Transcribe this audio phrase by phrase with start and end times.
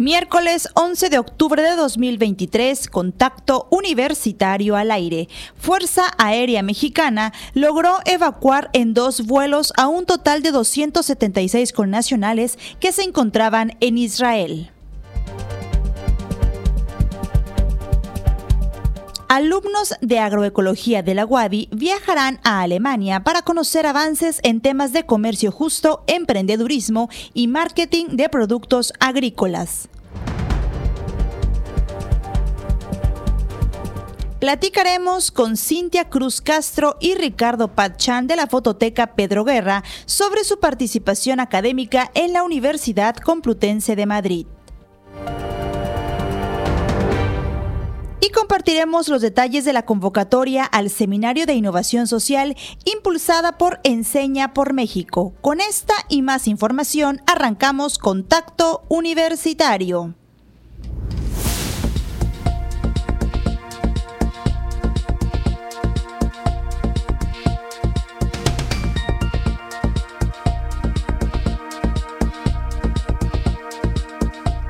[0.00, 5.28] Miércoles 11 de octubre de 2023, contacto universitario al aire.
[5.58, 12.92] Fuerza Aérea Mexicana logró evacuar en dos vuelos a un total de 276 connacionales que
[12.92, 14.70] se encontraban en Israel.
[19.28, 25.04] Alumnos de agroecología de la UADI viajarán a Alemania para conocer avances en temas de
[25.04, 29.89] comercio justo, emprendedurismo y marketing de productos agrícolas.
[34.40, 40.58] Platicaremos con Cintia Cruz Castro y Ricardo Pachán de la Fototeca Pedro Guerra sobre su
[40.58, 44.46] participación académica en la Universidad Complutense de Madrid.
[48.22, 54.52] y compartiremos los detalles de la convocatoria al Seminario de Innovación Social impulsada por Enseña
[54.52, 55.32] por México.
[55.40, 60.14] Con esta y más información arrancamos Contacto Universitario.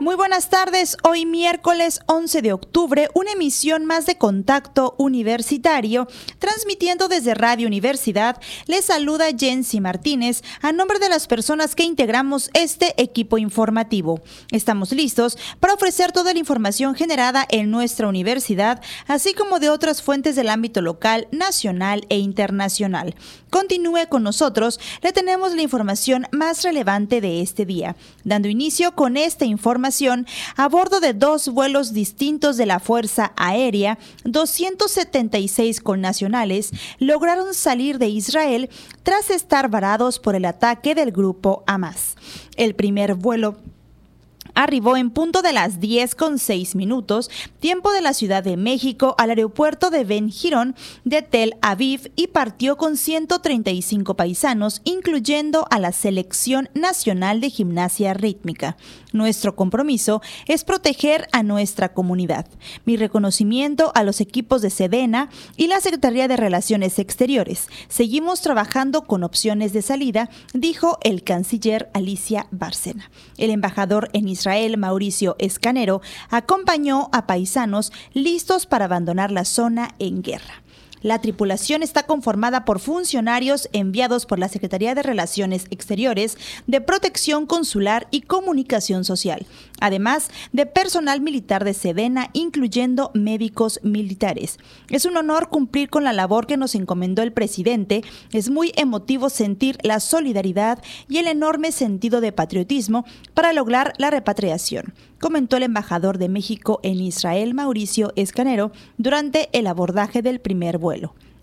[0.00, 7.06] muy buenas tardes, hoy miércoles 11 de octubre, una emisión más de Contacto Universitario, transmitiendo
[7.06, 8.40] desde Radio Universidad.
[8.66, 14.22] Les saluda Jensi Martínez a nombre de las personas que integramos este equipo informativo.
[14.52, 20.00] Estamos listos para ofrecer toda la información generada en nuestra universidad, así como de otras
[20.00, 23.14] fuentes del ámbito local, nacional e internacional.
[23.50, 29.18] Continúe con nosotros, le tenemos la información más relevante de este día, dando inicio con
[29.18, 29.89] esta información
[30.56, 38.08] a bordo de dos vuelos distintos de la Fuerza Aérea, 276 connacionales lograron salir de
[38.08, 38.70] Israel
[39.02, 42.14] tras estar varados por el ataque del grupo Hamas.
[42.56, 43.56] El primer vuelo
[44.62, 49.14] arribó en punto de las 10 con 6 minutos, tiempo de la Ciudad de México,
[49.18, 55.78] al aeropuerto de Ben Girón de Tel Aviv y partió con 135 paisanos, incluyendo a
[55.78, 58.76] la Selección Nacional de Gimnasia Rítmica.
[59.12, 62.46] Nuestro compromiso es proteger a nuestra comunidad.
[62.84, 67.68] Mi reconocimiento a los equipos de Sedena y la Secretaría de Relaciones Exteriores.
[67.88, 73.10] Seguimos trabajando con opciones de salida, dijo el canciller Alicia Bárcena.
[73.36, 80.22] El embajador en Israel, Mauricio Escanero, acompañó a paisanos listos para abandonar la zona en
[80.22, 80.62] guerra.
[81.02, 87.46] La tripulación está conformada por funcionarios enviados por la Secretaría de Relaciones Exteriores, de Protección
[87.46, 89.46] Consular y Comunicación Social,
[89.80, 94.58] además de personal militar de Sedena, incluyendo médicos militares.
[94.90, 98.02] Es un honor cumplir con la labor que nos encomendó el presidente.
[98.32, 104.10] Es muy emotivo sentir la solidaridad y el enorme sentido de patriotismo para lograr la
[104.10, 110.78] repatriación comentó el embajador de México en Israel, Mauricio Escanero, durante el abordaje del primer
[110.78, 110.89] vuelo.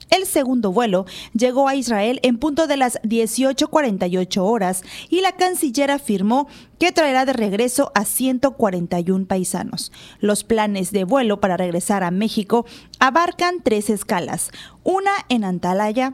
[0.10, 5.92] El segundo vuelo llegó a Israel en punto de las 18.48 horas y la canciller
[5.92, 6.48] afirmó
[6.80, 9.92] que traerá de regreso a 141 paisanos.
[10.20, 12.66] Los planes de vuelo para regresar a México
[13.00, 14.52] abarcan tres escalas,
[14.84, 16.14] una en Antalya,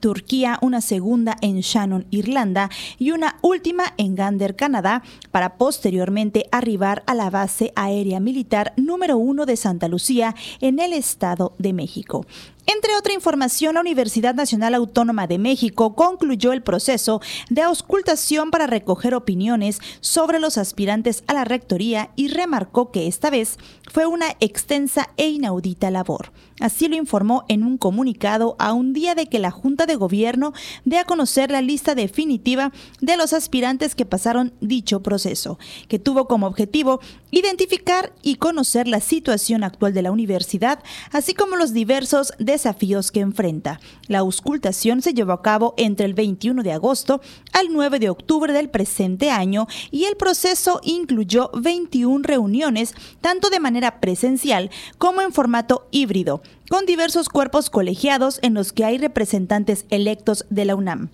[0.00, 7.02] Turquía, una segunda en Shannon, Irlanda y una última en Gander, Canadá, para posteriormente arribar
[7.06, 12.26] a la base aérea militar número uno de Santa Lucía en el Estado de México.
[12.66, 18.68] Entre otra información, la Universidad Nacional Autónoma de México concluyó el proceso de auscultación para
[18.68, 23.58] recoger opiniones sobre los aspirantes a la rectoría y remarcó que esta vez
[23.90, 26.32] fue una extensa e inaudita labor.
[26.60, 30.52] Así lo informó en un comunicado a un día de que la Junta de Gobierno
[30.84, 35.58] dé a conocer la lista definitiva de los aspirantes que pasaron dicho proceso,
[35.88, 37.00] que tuvo como objetivo
[37.30, 40.82] identificar y conocer la situación actual de la universidad,
[41.12, 43.80] así como los diversos desafíos que enfrenta.
[44.06, 47.20] La auscultación se llevó a cabo entre el 21 de agosto
[47.52, 53.60] al 9 de octubre del presente año y el proceso incluyó 21 reuniones, tanto de
[53.60, 59.86] manera presencial como en formato híbrido, con diversos cuerpos colegiados en los que hay representantes
[59.90, 61.10] electos de la UNAM.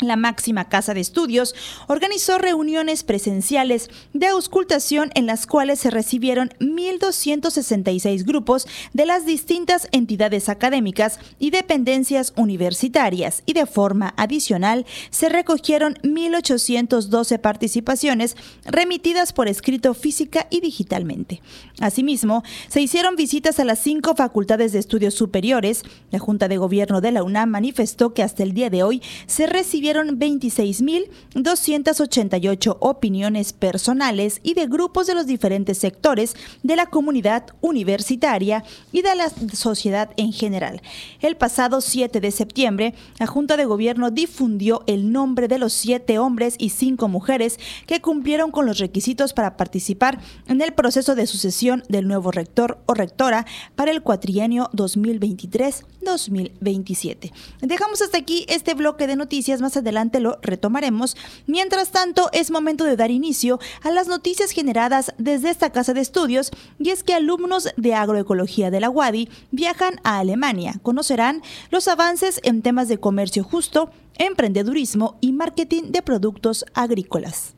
[0.00, 1.54] La máxima casa de estudios
[1.86, 9.88] organizó reuniones presenciales de auscultación en las cuales se recibieron 1.266 grupos de las distintas
[9.92, 19.48] entidades académicas y dependencias universitarias y de forma adicional se recogieron 1.812 participaciones remitidas por
[19.48, 21.40] escrito física y digitalmente.
[21.80, 25.84] Asimismo, se hicieron visitas a las cinco facultades de estudios superiores.
[26.10, 29.46] La Junta de Gobierno de la UNAM manifestó que hasta el día de hoy se
[29.46, 38.64] recibieron 26.288 opiniones personales y de grupos de los diferentes sectores de la comunidad universitaria
[38.92, 40.80] y de la sociedad en general.
[41.20, 46.18] El pasado 7 de septiembre, la Junta de Gobierno difundió el nombre de los siete
[46.18, 50.18] hombres y cinco mujeres que cumplieron con los requisitos para participar
[50.48, 53.44] en el proceso de sucesión del nuevo rector o rectora
[53.74, 57.32] para el cuatrienio 2023-2027.
[57.60, 61.16] Dejamos hasta aquí este bloque de noticias más adelante lo retomaremos.
[61.46, 66.00] Mientras tanto, es momento de dar inicio a las noticias generadas desde esta casa de
[66.00, 70.74] estudios y es que alumnos de agroecología de la UADI viajan a Alemania.
[70.82, 77.55] Conocerán los avances en temas de comercio justo, emprendedurismo y marketing de productos agrícolas.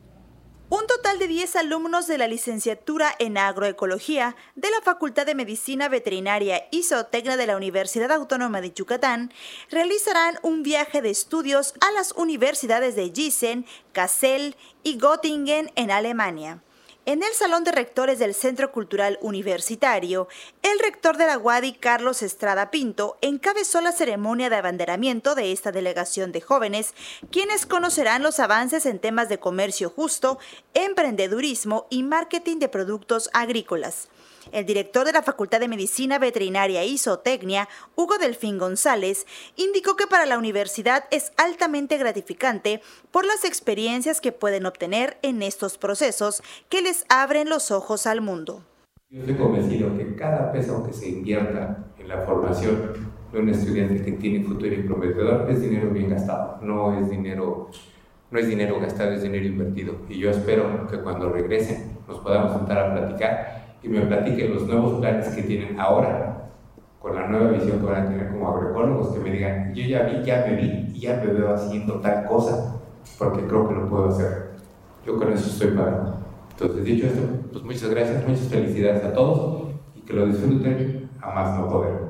[0.71, 5.89] Un total de 10 alumnos de la licenciatura en agroecología de la Facultad de Medicina
[5.89, 9.33] Veterinaria y Zootecnia de la Universidad Autónoma de Yucatán
[9.71, 16.61] realizarán un viaje de estudios a las universidades de Gießen, Kassel y Göttingen en Alemania.
[17.09, 20.27] En el Salón de Rectores del Centro Cultural Universitario,
[20.61, 25.71] el rector de la UADI, Carlos Estrada Pinto, encabezó la ceremonia de abanderamiento de esta
[25.71, 26.93] delegación de jóvenes,
[27.31, 30.37] quienes conocerán los avances en temas de comercio justo,
[30.75, 34.07] emprendedurismo y marketing de productos agrícolas.
[34.51, 39.25] El director de la Facultad de Medicina Veterinaria y Zootecnia, Hugo Delfín González,
[39.55, 42.81] indicó que para la universidad es altamente gratificante
[43.11, 48.21] por las experiencias que pueden obtener en estos procesos que les abren los ojos al
[48.21, 48.63] mundo.
[49.09, 52.93] Yo estoy convencido que cada peso que se invierta en la formación
[53.31, 57.69] de un estudiante que tiene futuro y prometedor es dinero bien gastado, no es dinero
[58.31, 59.95] no es dinero gastado, es dinero invertido.
[60.07, 64.67] Y yo espero que cuando regresen nos podamos sentar a platicar y me platiquen los
[64.67, 66.49] nuevos planes que tienen ahora,
[66.99, 70.03] con la nueva visión que van a tener como agroecólogos, que me digan, yo ya
[70.03, 72.75] vi, ya me vi, ya me veo haciendo tal cosa,
[73.17, 74.49] porque creo que lo puedo hacer.
[75.05, 76.15] Yo con eso estoy para.
[76.51, 77.21] Entonces, dicho esto,
[77.53, 82.08] pues muchas gracias, muchas felicidades a todos y que lo disfruten a más no poder.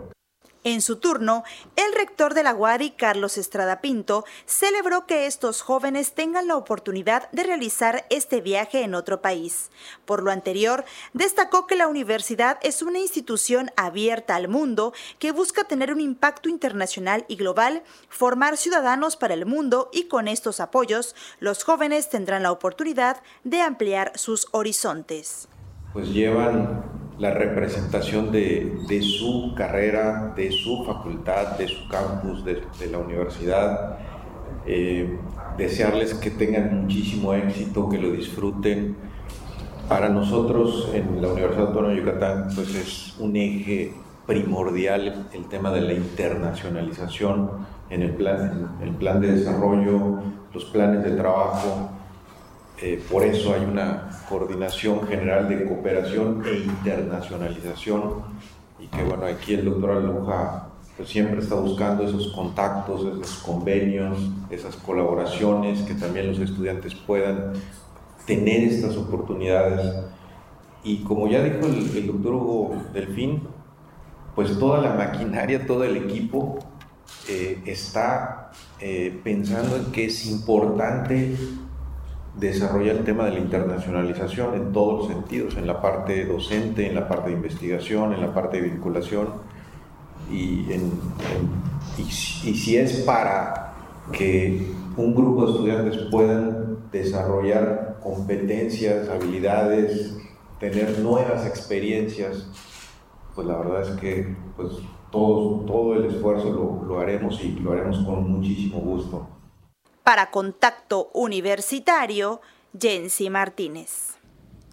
[0.66, 1.46] En su turno,
[1.78, 7.32] el rector de la UADI, Carlos Estrada Pinto, celebró que estos jóvenes tengan la oportunidad
[7.32, 9.72] de realizar este viaje en otro país.
[10.04, 10.84] Por lo anterior,
[11.14, 16.50] destacó que la universidad es una institución abierta al mundo que busca tener un impacto
[16.50, 22.44] internacional y global, formar ciudadanos para el mundo y con estos apoyos, los jóvenes tendrán
[22.44, 25.48] la oportunidad de ampliar sus horizontes.
[25.94, 32.98] Pues llevan la representación de, su carrera, de su facultad, de su campus, de, la
[32.98, 33.98] universidad.
[34.66, 35.18] Eh,
[35.58, 38.96] desearles que tengan muchísimo éxito, que lo disfruten.
[39.90, 43.92] Para nosotros en la Universidad Autónoma de Yucatán pues es un eje
[44.28, 47.50] primordial el tema de la internacionalización
[47.90, 50.20] en el plan, en el plan de desarrollo,
[50.54, 51.90] los planes de trabajo,
[52.82, 58.24] eh, por eso hay una coordinación general de cooperación e internacionalización
[58.80, 64.18] y que bueno, aquí el doctor Aluja pues, siempre está buscando esos contactos, esos convenios,
[64.50, 67.54] esas colaboraciones, que también los estudiantes puedan
[68.26, 69.96] tener estas oportunidades.
[70.84, 73.44] Y como ya dijo el, doctor Hugo Delfín,
[74.36, 76.60] pues toda la maquinaria, todo el equipo
[77.28, 81.36] eh, está eh, pensando en que es importante
[82.40, 86.96] desarrolla el tema de la internacionalización en todos los sentidos, en la parte docente, en
[86.96, 89.28] la parte de investigación, en la parte de vinculación,
[90.32, 90.66] y,
[91.98, 93.74] y, si es para
[94.12, 100.18] que un grupo de estudiantes puedan desarrollar competencias, habilidades,
[100.60, 102.48] tener nuevas experiencias,
[103.34, 104.74] pues la verdad es que pues,
[105.12, 109.28] todo, todo el esfuerzo lo, lo haremos y lo haremos con muchísimo gusto.
[110.10, 112.42] Para Contacto Universitario,
[112.76, 114.16] Jensi Martínez.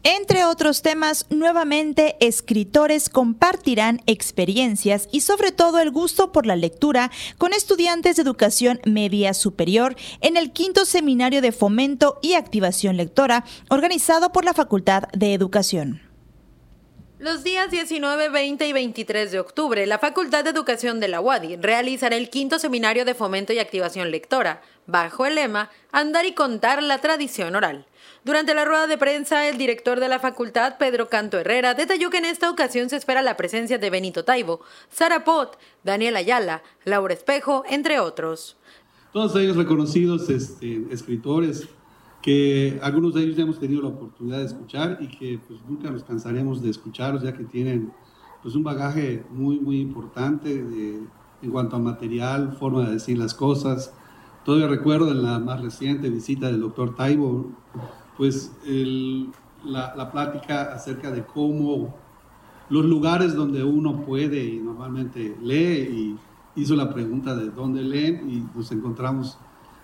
[0.02, 7.10] Entre otros temas, nuevamente escritores compartirán experiencias y sobre todo el gusto por la lectura
[7.36, 13.44] con estudiantes de educación media superior en el quinto seminario de fomento y activación lectora
[13.68, 16.05] organizado por la Facultad de Educación.
[17.18, 21.56] Los días 19, 20 y 23 de octubre, la Facultad de Educación de la UADI
[21.56, 26.82] realizará el quinto seminario de fomento y activación lectora, bajo el lema Andar y contar
[26.82, 27.86] la tradición oral.
[28.22, 32.18] Durante la rueda de prensa, el director de la facultad, Pedro Canto Herrera, detalló que
[32.18, 37.14] en esta ocasión se espera la presencia de Benito Taibo, Sara Pot, Daniel Ayala, Laura
[37.14, 38.58] Espejo, entre otros.
[39.14, 41.66] Todos ellos reconocidos este, escritores,
[42.26, 45.92] que algunos de ellos ya hemos tenido la oportunidad de escuchar y que pues, nunca
[45.92, 47.92] nos cansaremos de escucharlos, ya que tienen
[48.42, 53.94] pues, un bagaje muy, muy importante en cuanto a material, forma de decir las cosas.
[54.44, 57.52] Todavía recuerdo en la más reciente visita del doctor Taibo,
[58.16, 58.50] pues
[59.62, 61.94] la, la, plática acerca de cómo
[62.70, 66.16] los lugares donde uno puede y normalmente lee
[66.56, 69.38] y hizo la pregunta de dónde leen y nos encontramos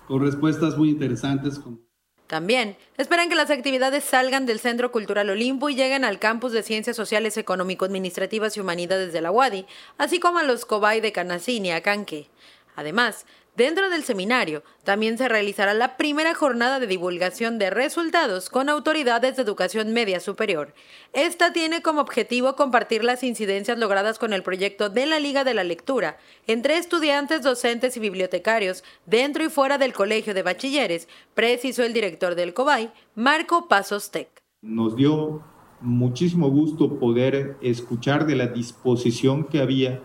[0.09, 1.92] con respuestas muy interesantes como
[2.33, 6.63] también esperan que las actividades salgan del Centro Cultural Olimpo y lleguen al campus de
[6.63, 9.67] Ciencias Sociales, Económico-Administrativas y Humanidades de la UADI,
[9.99, 12.31] así como a los COBAI de Canacín y Acanque.
[12.75, 18.71] Además, Dentro del seminario también se realizará la primera jornada de divulgación de resultados con
[18.71, 20.73] autoridades de educación media superior.
[21.13, 25.53] Esta tiene como objetivo compartir las incidencias logradas con el proyecto de la Liga de
[25.53, 26.17] la Lectura
[26.47, 32.35] entre estudiantes, docentes y bibliotecarios dentro y fuera del Colegio de Bachilleres, precisó el director
[32.35, 34.31] del COBAI, Marco Pasos Tech.
[34.63, 35.45] Nos dio
[35.83, 40.01] muchísimo gusto poder escuchar de la disposición que había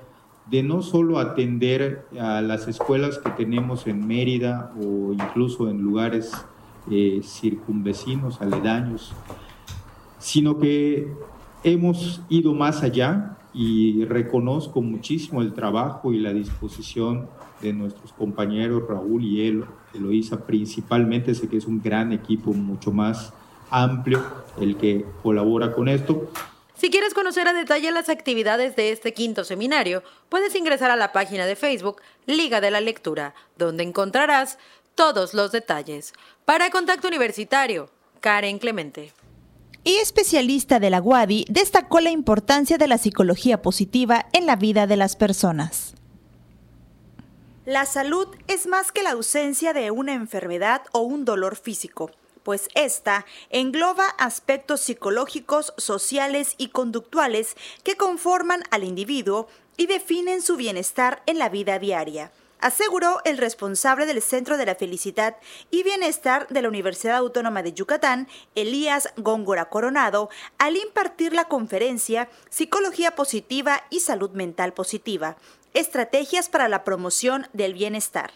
[0.50, 6.32] de no solo atender a las escuelas que tenemos en Mérida o incluso en lugares
[6.89, 9.13] eh, circunvecinos, aledaños,
[10.20, 11.12] sino que
[11.63, 17.27] hemos ido más allá y reconozco muchísimo el trabajo y la disposición
[17.62, 19.63] de nuestros compañeros Raúl y
[19.94, 23.34] Eloisa principalmente, sé que es un gran equipo mucho más
[23.70, 24.22] amplio
[24.62, 26.30] el que colabora con esto,
[26.77, 31.12] si quieres conocer a detalle las actividades de este quinto seminario, puedes ingresar a la
[31.12, 34.60] página de Facebook Liga de la Lectura, donde encontrarás
[34.93, 36.13] todos los detalles.
[36.46, 39.12] Para Contacto Universitario, Karen Clemente.
[39.84, 44.86] Y especialista de la WADI destacó la importancia de la psicología positiva en la vida
[44.86, 45.96] de las personas.
[47.65, 52.12] La salud es más que la ausencia de una enfermedad o un dolor físico
[52.48, 60.56] pues esta engloba aspectos psicológicos, sociales y conductuales que conforman al individuo y definen su
[60.56, 65.36] bienestar en la vida diaria aseguró el responsable del Centro de la Felicidad
[65.72, 72.30] y Bienestar de la Universidad Autónoma de Yucatán, Elías Góngora Coronado, al impartir la conferencia
[72.50, 75.36] Psicología Positiva y Salud Mental Positiva,
[75.74, 78.32] Estrategias para la Promoción del Bienestar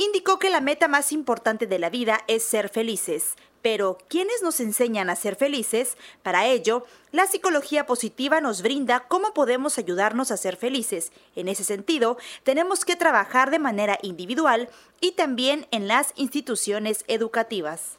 [0.00, 3.34] indicó que la meta más importante de la vida es ser felices.
[3.60, 5.98] Pero, ¿quiénes nos enseñan a ser felices?
[6.22, 11.12] Para ello, la psicología positiva nos brinda cómo podemos ayudarnos a ser felices.
[11.36, 14.70] En ese sentido, tenemos que trabajar de manera individual
[15.02, 17.98] y también en las instituciones educativas.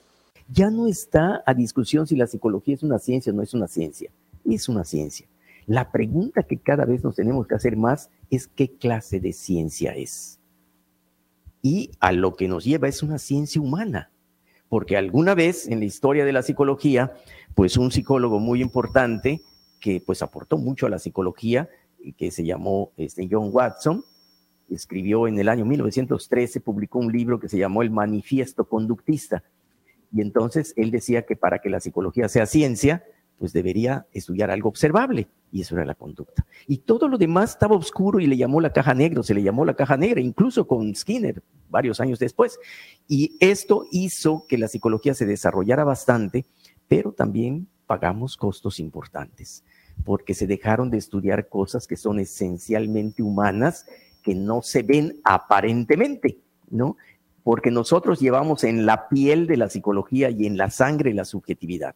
[0.49, 3.67] Ya no está a discusión si la psicología es una ciencia o no es una
[3.67, 4.09] ciencia.
[4.43, 5.27] Es una ciencia.
[5.67, 9.93] La pregunta que cada vez nos tenemos que hacer más es qué clase de ciencia
[9.93, 10.40] es
[11.61, 14.11] y a lo que nos lleva es una ciencia humana.
[14.69, 17.13] Porque alguna vez en la historia de la psicología,
[17.55, 19.41] pues un psicólogo muy importante
[19.79, 21.69] que pues aportó mucho a la psicología,
[22.17, 24.03] que se llamó este, John Watson,
[24.69, 29.43] escribió en el año 1913, publicó un libro que se llamó El Manifiesto Conductista.
[30.13, 33.03] Y entonces él decía que para que la psicología sea ciencia,
[33.37, 36.45] pues debería estudiar algo observable, y eso era la conducta.
[36.67, 39.65] Y todo lo demás estaba oscuro y le llamó la caja negra, se le llamó
[39.65, 42.57] la caja negra, incluso con Skinner, varios años después.
[43.07, 46.45] Y esto hizo que la psicología se desarrollara bastante,
[46.87, 49.63] pero también pagamos costos importantes,
[50.05, 53.85] porque se dejaron de estudiar cosas que son esencialmente humanas,
[54.23, 56.39] que no se ven aparentemente,
[56.69, 56.95] ¿no?
[57.43, 61.95] Porque nosotros llevamos en la piel de la psicología y en la sangre la subjetividad.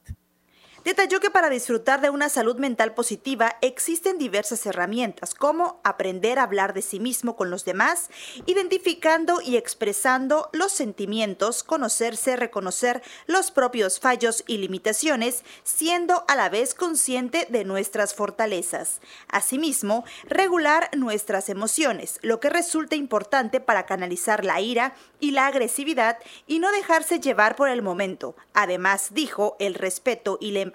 [0.86, 6.44] Detalló que para disfrutar de una salud mental positiva existen diversas herramientas, como aprender a
[6.44, 8.12] hablar de sí mismo con los demás,
[8.46, 16.50] identificando y expresando los sentimientos, conocerse, reconocer los propios fallos y limitaciones, siendo a la
[16.50, 19.01] vez consciente de nuestras fortalezas.
[19.27, 26.20] Asimismo, regular nuestras emociones, lo que resulta importante para canalizar la ira y la agresividad
[26.46, 28.36] y no dejarse llevar por el momento.
[28.54, 30.75] Además, dijo, el respeto y la empatía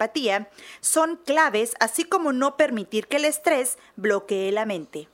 [0.79, 5.07] son claves, así como no permitir que el estrés bloquee la mente.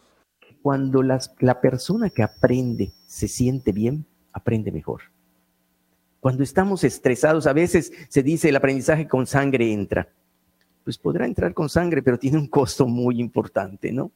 [0.62, 5.02] Cuando la persona que aprende se siente bien, aprende mejor.
[6.20, 10.10] Cuando estamos estresados, a veces se dice el aprendizaje con sangre entra,
[10.84, 14.12] pues podrá entrar con sangre, pero tiene un costo muy importante, ¿no?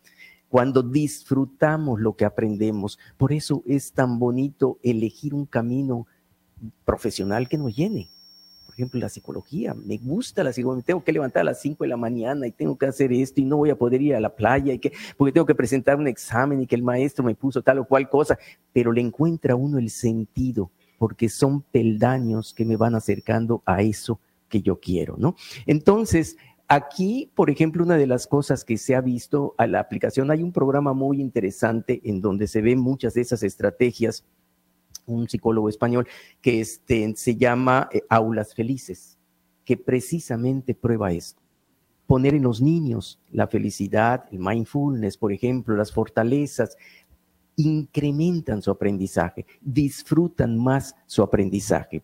[0.49, 6.07] Cuando disfrutamos lo que aprendemos, por eso es tan bonito elegir un camino
[6.83, 8.09] profesional que nos llene.
[8.71, 11.89] Por ejemplo, la psicología, me gusta la psicología, tengo que levantar a las 5 de
[11.89, 14.33] la mañana y tengo que hacer esto y no voy a poder ir a la
[14.33, 17.61] playa y que, porque tengo que presentar un examen y que el maestro me puso
[17.61, 18.39] tal o cual cosa,
[18.71, 24.21] pero le encuentra uno el sentido, porque son peldaños que me van acercando a eso
[24.47, 25.35] que yo quiero, ¿no?
[25.65, 26.37] Entonces,
[26.73, 30.41] Aquí, por ejemplo, una de las cosas que se ha visto a la aplicación, hay
[30.41, 34.23] un programa muy interesante en donde se ven muchas de esas estrategias
[35.13, 36.07] un psicólogo español,
[36.41, 39.17] que este, se llama eh, Aulas Felices,
[39.65, 41.41] que precisamente prueba esto.
[42.07, 46.75] Poner en los niños la felicidad, el mindfulness, por ejemplo, las fortalezas,
[47.55, 52.03] incrementan su aprendizaje, disfrutan más su aprendizaje.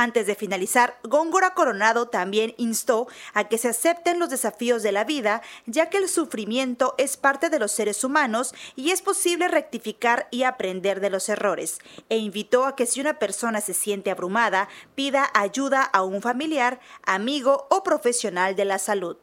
[0.00, 5.02] Antes de finalizar, Góngora Coronado también instó a que se acepten los desafíos de la
[5.02, 10.28] vida, ya que el sufrimiento es parte de los seres humanos y es posible rectificar
[10.30, 14.68] y aprender de los errores, e invitó a que si una persona se siente abrumada,
[14.94, 19.16] pida ayuda a un familiar, amigo o profesional de la salud.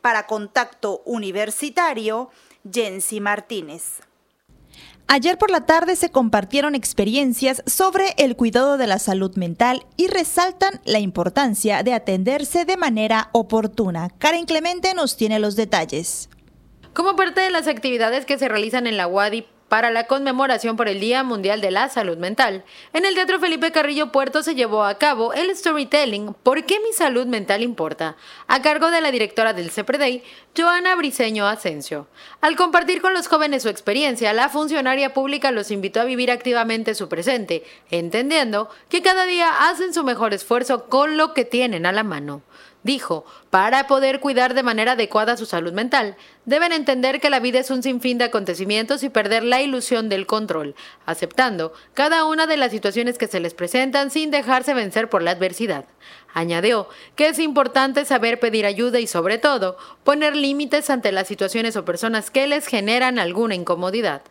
[0.00, 2.30] Para Contacto Universitario,
[2.64, 4.00] Jensi Martínez.
[5.08, 10.08] Ayer por la tarde se compartieron experiencias sobre el cuidado de la salud mental y
[10.08, 14.10] resaltan la importancia de atenderse de manera oportuna.
[14.18, 16.28] Karen Clemente nos tiene los detalles.
[16.92, 20.88] Como parte de las actividades que se realizan en la UADI para la conmemoración por
[20.88, 22.64] el Día Mundial de la Salud Mental.
[22.92, 26.92] En el Teatro Felipe Carrillo Puerto se llevó a cabo el storytelling ¿Por qué mi
[26.92, 28.16] salud mental importa?
[28.46, 30.22] a cargo de la directora del CEPREDEI,
[30.56, 32.06] Joana Briceño Asensio.
[32.40, 36.94] Al compartir con los jóvenes su experiencia, la funcionaria pública los invitó a vivir activamente
[36.94, 41.92] su presente, entendiendo que cada día hacen su mejor esfuerzo con lo que tienen a
[41.92, 42.42] la mano.
[42.86, 46.14] Dijo, para poder cuidar de manera adecuada su salud mental,
[46.44, 50.24] deben entender que la vida es un sinfín de acontecimientos y perder la ilusión del
[50.24, 55.20] control, aceptando cada una de las situaciones que se les presentan sin dejarse vencer por
[55.22, 55.84] la adversidad.
[56.32, 61.74] Añadió que es importante saber pedir ayuda y sobre todo poner límites ante las situaciones
[61.74, 64.22] o personas que les generan alguna incomodidad.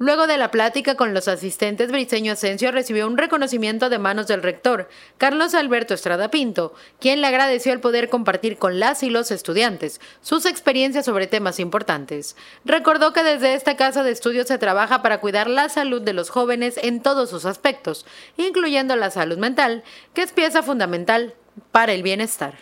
[0.00, 4.44] Luego de la plática con los asistentes, Briceño Asensio recibió un reconocimiento de manos del
[4.44, 9.32] rector, Carlos Alberto Estrada Pinto, quien le agradeció el poder compartir con las y los
[9.32, 12.36] estudiantes sus experiencias sobre temas importantes.
[12.64, 16.30] Recordó que desde esta casa de estudios se trabaja para cuidar la salud de los
[16.30, 19.82] jóvenes en todos sus aspectos, incluyendo la salud mental,
[20.14, 21.34] que es pieza fundamental
[21.72, 22.54] para el bienestar.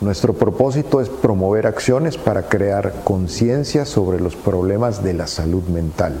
[0.00, 6.14] Nuestro propósito es promover acciones para crear conciencia sobre los problemas de la salud mental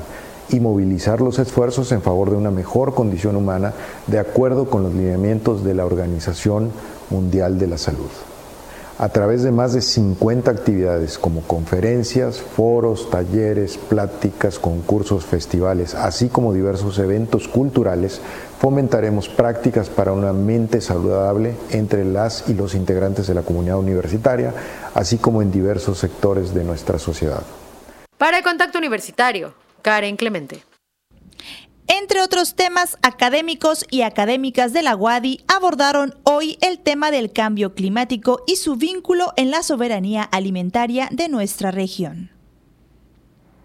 [0.50, 3.72] y movilizar los esfuerzos en favor de una mejor condición humana
[4.06, 6.70] de acuerdo con los lineamientos de la Organización
[7.10, 8.10] Mundial de la Salud.
[9.00, 16.28] A través de más de 50 actividades como conferencias, foros, talleres, pláticas, concursos, festivales, así
[16.28, 18.20] como diversos eventos culturales,
[18.58, 24.52] fomentaremos prácticas para una mente saludable entre las y los integrantes de la comunidad universitaria,
[24.92, 27.42] así como en diversos sectores de nuestra sociedad.
[28.18, 30.64] Para Contacto Universitario, Karen Clemente.
[31.86, 37.74] Entre otros temas, académicos y académicas de la UADI abordaron hoy el tema del cambio
[37.74, 42.30] climático y su vínculo en la soberanía alimentaria de nuestra región.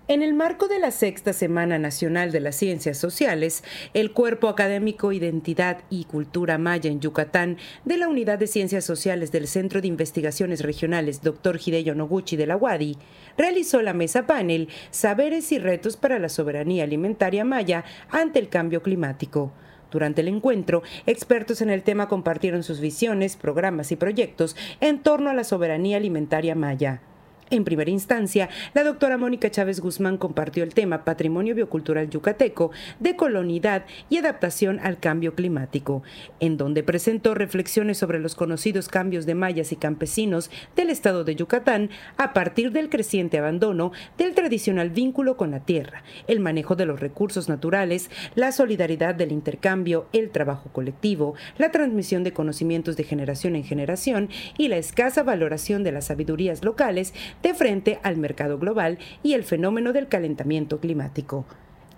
[0.07, 3.63] En el marco de la Sexta Semana Nacional de las Ciencias Sociales,
[3.95, 9.31] el Cuerpo Académico Identidad y Cultura Maya en Yucatán de la Unidad de Ciencias Sociales
[9.31, 11.59] del Centro de Investigaciones Regionales Dr.
[11.59, 12.99] Hideyo Noguchi de la UADI
[13.35, 18.83] realizó la mesa panel Saberes y Retos para la Soberanía Alimentaria Maya ante el Cambio
[18.83, 19.53] Climático.
[19.89, 25.31] Durante el encuentro, expertos en el tema compartieron sus visiones, programas y proyectos en torno
[25.31, 27.01] a la soberanía alimentaria maya.
[27.51, 33.15] En primera instancia, la doctora Mónica Chávez Guzmán compartió el tema Patrimonio Biocultural Yucateco de
[33.15, 36.01] colonidad y adaptación al cambio climático,
[36.39, 41.35] en donde presentó reflexiones sobre los conocidos cambios de mayas y campesinos del estado de
[41.35, 46.87] Yucatán a partir del creciente abandono del tradicional vínculo con la tierra, el manejo de
[46.87, 53.03] los recursos naturales, la solidaridad del intercambio, el trabajo colectivo, la transmisión de conocimientos de
[53.03, 58.57] generación en generación y la escasa valoración de las sabidurías locales de frente al mercado
[58.57, 61.45] global y el fenómeno del calentamiento climático.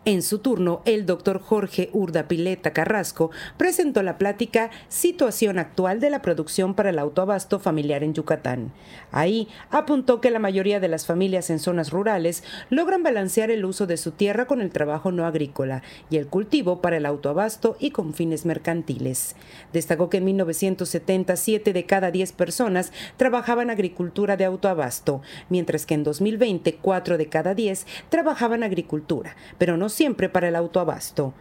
[0.07, 6.09] En su turno, el doctor Jorge Urda Pileta Carrasco presentó la plática Situación actual de
[6.09, 8.71] la producción para el autoabasto familiar en Yucatán.
[9.11, 13.85] Ahí apuntó que la mayoría de las familias en zonas rurales logran balancear el uso
[13.85, 17.91] de su tierra con el trabajo no agrícola y el cultivo para el autoabasto y
[17.91, 19.35] con fines mercantiles.
[19.73, 26.05] Destacó que en 1977 de cada 10 personas trabajaban agricultura de autoabasto, mientras que en
[26.05, 31.33] 2020 4 de cada 10 trabajaban agricultura, pero no siempre para el autoabasto.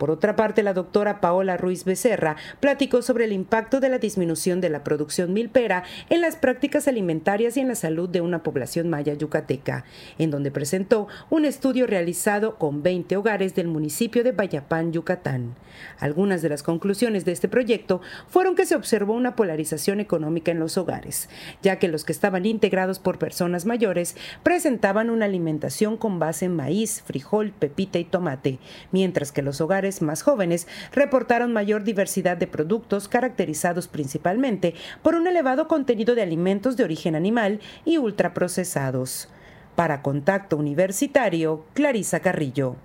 [0.00, 4.62] Por otra parte, la doctora Paola Ruiz Becerra platicó sobre el impacto de la disminución
[4.62, 8.88] de la producción milpera en las prácticas alimentarias y en la salud de una población
[8.88, 9.84] maya yucateca,
[10.16, 15.54] en donde presentó un estudio realizado con 20 hogares del municipio de Bayapán, Yucatán.
[15.98, 20.60] Algunas de las conclusiones de este proyecto fueron que se observó una polarización económica en
[20.60, 21.28] los hogares,
[21.62, 26.56] ya que los que estaban integrados por personas mayores presentaban una alimentación con base en
[26.56, 28.58] maíz, frijol, pepita y tomate,
[28.92, 35.26] mientras que los hogares más jóvenes reportaron mayor diversidad de productos caracterizados principalmente por un
[35.26, 39.28] elevado contenido de alimentos de origen animal y ultraprocesados.
[39.74, 42.76] Para Contacto Universitario, Clarisa Carrillo.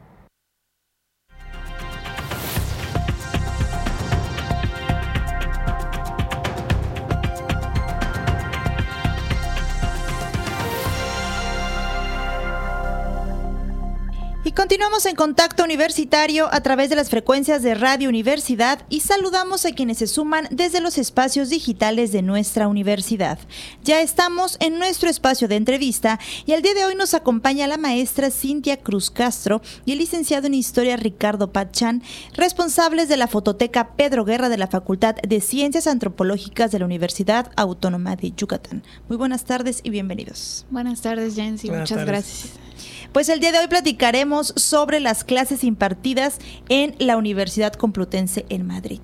[14.56, 19.72] Continuamos en contacto universitario a través de las frecuencias de Radio Universidad y saludamos a
[19.72, 23.38] quienes se suman desde los espacios digitales de nuestra universidad.
[23.84, 27.76] Ya estamos en nuestro espacio de entrevista y el día de hoy nos acompaña la
[27.76, 32.02] maestra Cintia Cruz Castro y el licenciado en Historia Ricardo Pachán,
[32.34, 37.52] responsables de la fototeca Pedro Guerra de la Facultad de Ciencias Antropológicas de la Universidad
[37.58, 38.84] Autónoma de Yucatán.
[39.10, 40.66] Muy buenas tardes y bienvenidos.
[40.70, 41.70] Buenas tardes, Jensi.
[41.70, 42.65] Muchas gracias.
[43.12, 48.66] Pues el día de hoy platicaremos sobre las clases impartidas en la Universidad Complutense en
[48.66, 49.00] Madrid.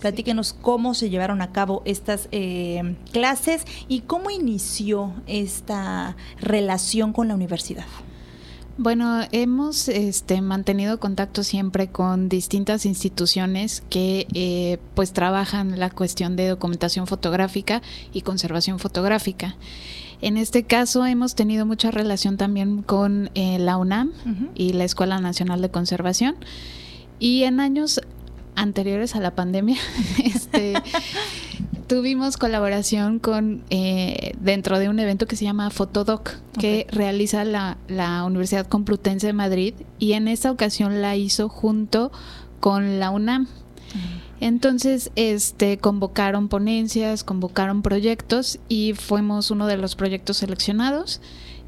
[0.00, 7.28] Platíquenos cómo se llevaron a cabo estas eh, clases y cómo inició esta relación con
[7.28, 7.86] la universidad.
[8.78, 16.36] Bueno, hemos este, mantenido contacto siempre con distintas instituciones que eh, pues trabajan la cuestión
[16.36, 17.82] de documentación fotográfica
[18.14, 19.56] y conservación fotográfica.
[20.22, 24.12] En este caso hemos tenido mucha relación también con eh, la UNAM
[24.54, 26.36] y la Escuela Nacional de Conservación.
[27.18, 28.00] Y en años
[28.54, 29.76] anteriores a la pandemia,
[30.24, 30.74] este,
[31.88, 37.76] tuvimos colaboración con eh, dentro de un evento que se llama Fotodoc, que realiza la,
[37.88, 42.12] la Universidad Complutense de Madrid, y en esta ocasión la hizo junto
[42.60, 43.48] con la UNAM.
[44.42, 51.20] Entonces, este, convocaron ponencias, convocaron proyectos y fuimos uno de los proyectos seleccionados.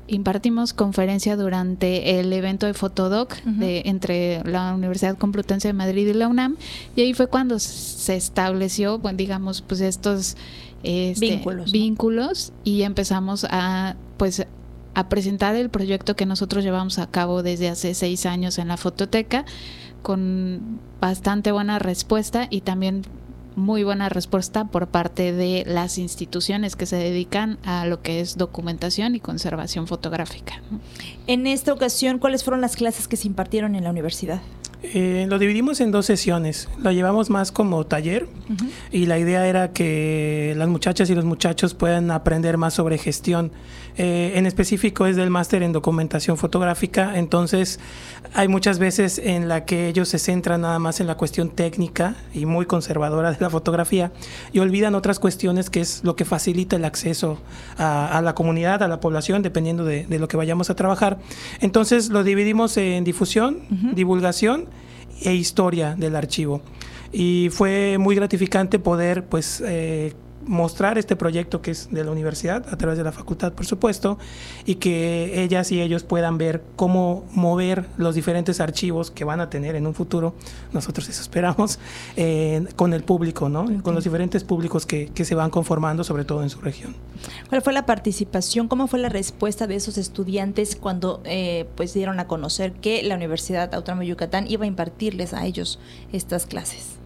[0.08, 6.14] Impartimos conferencia durante el evento de Fotodoc de, entre la Universidad Complutense de Madrid y
[6.14, 6.56] la UNAM.
[6.96, 10.36] Y ahí fue cuando se estableció, bueno, digamos, pues estos
[10.82, 14.44] este, vínculos, vínculos y empezamos a, pues,
[14.94, 18.76] a presentar el proyecto que nosotros llevamos a cabo desde hace seis años en la
[18.76, 19.44] fototeca
[20.04, 23.02] con bastante buena respuesta y también
[23.56, 28.36] muy buena respuesta por parte de las instituciones que se dedican a lo que es
[28.36, 30.60] documentación y conservación fotográfica.
[31.26, 34.42] En esta ocasión, ¿cuáles fueron las clases que se impartieron en la universidad?
[34.82, 36.68] Eh, lo dividimos en dos sesiones.
[36.78, 38.28] Lo llevamos más como taller
[38.92, 43.50] y la idea era que las muchachas y los muchachos puedan aprender más sobre gestión.
[43.96, 47.78] Eh, en específico es del máster en documentación fotográfica, entonces
[48.32, 52.16] hay muchas veces en la que ellos se centran nada más en la cuestión técnica
[52.32, 54.10] y muy conservadora de la fotografía
[54.52, 57.38] y olvidan otras cuestiones que es lo que facilita el acceso
[57.78, 61.18] a, la comunidad, a la población, dependiendo de, lo que vayamos a trabajar.
[61.60, 63.60] Entonces lo dividimos en difusión,
[63.94, 64.66] divulgación
[65.22, 66.62] e historia del archivo.
[67.12, 70.14] Y fue muy gratificante poder pues eh,
[70.46, 74.18] mostrar este proyecto que es de la universidad, a través de la facultad, por supuesto,
[74.64, 79.50] y que ellas y ellos puedan ver cómo mover los diferentes archivos que van a
[79.50, 80.34] tener en un futuro,
[80.72, 81.78] nosotros eso esperamos,
[82.16, 83.82] eh, con el público, ¿no?
[83.82, 86.94] con los diferentes públicos que, que, se van conformando, sobre todo en su región.
[87.48, 92.20] ¿Cuál fue la participación, cómo fue la respuesta de esos estudiantes cuando eh, pues dieron
[92.20, 95.78] a conocer que la Universidad Autónoma de Yucatán iba a impartirles a ellos
[96.12, 97.03] estas clases?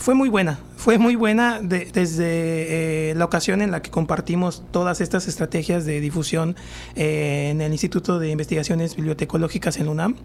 [0.00, 5.02] Fue muy buena, fue muy buena desde eh, la ocasión en la que compartimos todas
[5.02, 6.56] estas estrategias de difusión
[6.96, 10.16] eh, en el Instituto de Investigaciones Bibliotecológicas en UNAM.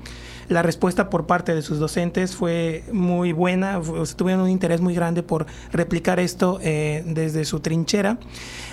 [0.50, 3.82] La respuesta por parte de sus docentes fue muy buena,
[4.16, 8.18] tuvieron un interés muy grande por replicar esto eh, desde su trinchera.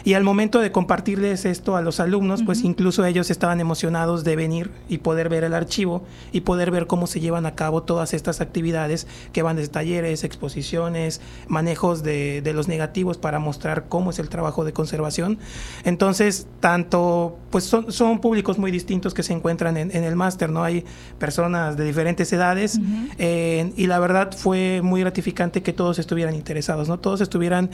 [0.05, 4.37] Y al momento de compartirles esto a los alumnos, pues incluso ellos estaban emocionados de
[4.37, 8.13] venir y poder ver el archivo y poder ver cómo se llevan a cabo todas
[8.13, 14.19] estas actividades que van desde talleres, exposiciones, manejos de, los negativos para mostrar cómo es
[14.19, 15.39] el trabajo de conservación.
[15.85, 20.65] Entonces, tanto, pues son, públicos muy distintos que se encuentran en, el máster, ¿no?
[20.65, 20.85] Hay
[21.19, 22.81] personas de diferentes edades
[23.18, 26.98] eh, y la verdad fue muy gratificante que todos estuvieran interesados, ¿no?
[26.98, 27.70] Todos estuvieran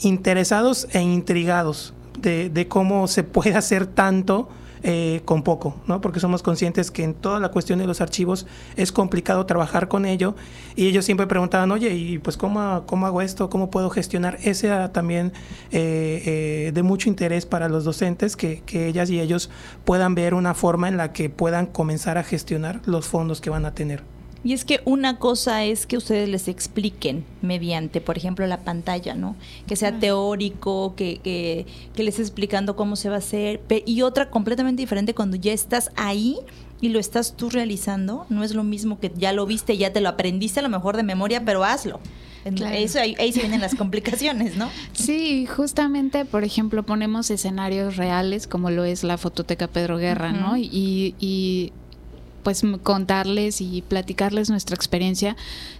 [0.00, 4.48] interesados e intrigados de, de cómo se puede hacer tanto
[4.88, 6.00] eh, con poco, ¿no?
[6.00, 8.46] Porque somos conscientes que en toda la cuestión de los archivos
[8.76, 10.36] es complicado trabajar con ello
[10.76, 13.50] y ellos siempre preguntaban, oye, ¿y pues cómo, cómo hago esto?
[13.50, 14.38] ¿Cómo puedo gestionar?
[14.44, 15.32] Ese también
[15.72, 19.50] eh, eh, de mucho interés para los docentes, que, que ellas y ellos
[19.84, 23.66] puedan ver una forma en la que puedan comenzar a gestionar los fondos que van
[23.66, 24.15] a tener.
[24.44, 29.14] Y es que una cosa es que ustedes les expliquen mediante, por ejemplo, la pantalla,
[29.14, 29.34] ¿no?
[29.66, 33.60] Que sea teórico, que, que, que les explicando cómo se va a hacer.
[33.86, 36.38] Y otra completamente diferente cuando ya estás ahí
[36.80, 38.26] y lo estás tú realizando.
[38.28, 40.96] No es lo mismo que ya lo viste, ya te lo aprendiste a lo mejor
[40.96, 42.00] de memoria, pero hazlo.
[42.44, 44.68] Eso, ahí, se vienen las complicaciones, ¿no?
[44.92, 50.56] Sí, justamente, por ejemplo, ponemos escenarios reales como lo es la fototeca Pedro Guerra, ¿no?
[50.56, 51.72] Y, y
[52.46, 55.34] pues contarles y platicarles nuestra experiencia,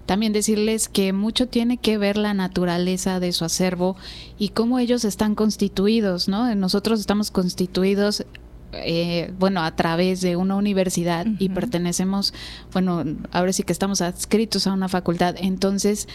[0.04, 3.94] también decirles que mucho tiene que ver la naturaleza de su acervo
[4.36, 6.52] y cómo ellos están constituidos, ¿no?
[6.56, 8.26] Nosotros estamos constituidos
[8.72, 12.34] eh, bueno, a través de una universidad y pertenecemos,
[12.72, 15.36] bueno, ahora sí que estamos adscritos a una facultad.
[15.38, 16.08] Entonces,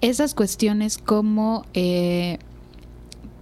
[0.00, 2.38] esas cuestiones como eh,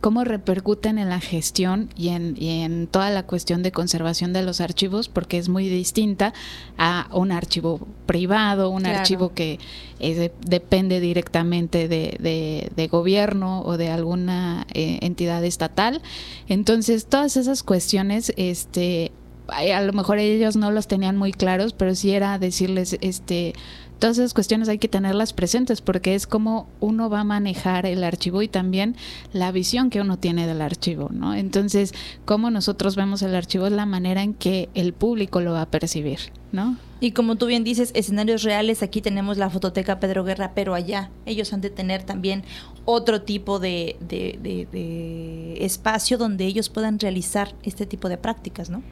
[0.07, 4.61] cómo repercuten en la gestión y en, en, toda la cuestión de conservación de los
[4.61, 6.33] archivos, porque es muy distinta
[6.79, 9.59] a un archivo privado, un archivo que
[9.99, 16.01] eh, depende directamente de, de, gobierno o de alguna eh, entidad estatal.
[16.47, 19.11] Entonces, todas esas cuestiones, este,
[19.49, 23.55] a lo mejor ellos no los tenían muy claros, pero sí era decirles, este,
[23.99, 28.05] todas esas cuestiones hay que tenerlas presentes porque es como uno va a manejar el
[28.05, 28.97] archivo y también
[29.33, 31.35] la visión que uno tiene del archivo, ¿no?
[31.35, 35.63] Entonces, cómo nosotros vemos el archivo es la manera en que el público lo va
[35.63, 36.19] a percibir,
[36.53, 36.77] ¿no?
[36.99, 41.11] Y como tú bien dices, escenarios reales, aquí tenemos la fototeca Pedro Guerra, pero allá
[41.27, 42.43] ellos han de tener también
[42.87, 48.83] otro tipo de, de, espacio donde ellos puedan realizar este tipo de prácticas, ¿no?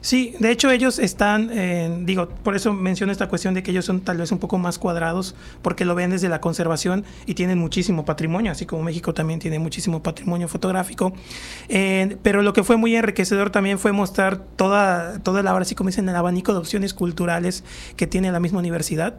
[0.00, 4.00] Sí, de hecho ellos están, digo, por eso menciono esta cuestión de que ellos son
[4.00, 8.04] tal vez un poco más cuadrados, porque lo ven desde la conservación y tienen muchísimo
[8.04, 11.12] patrimonio, así como México también tiene muchísimo patrimonio fotográfico.
[12.22, 15.90] pero lo que fue muy enriquecedor también fue mostrar toda, toda la, ahora sí como
[15.90, 17.64] dicen, el abanico de opciones culturales
[17.96, 19.16] que tiene la misma universidad.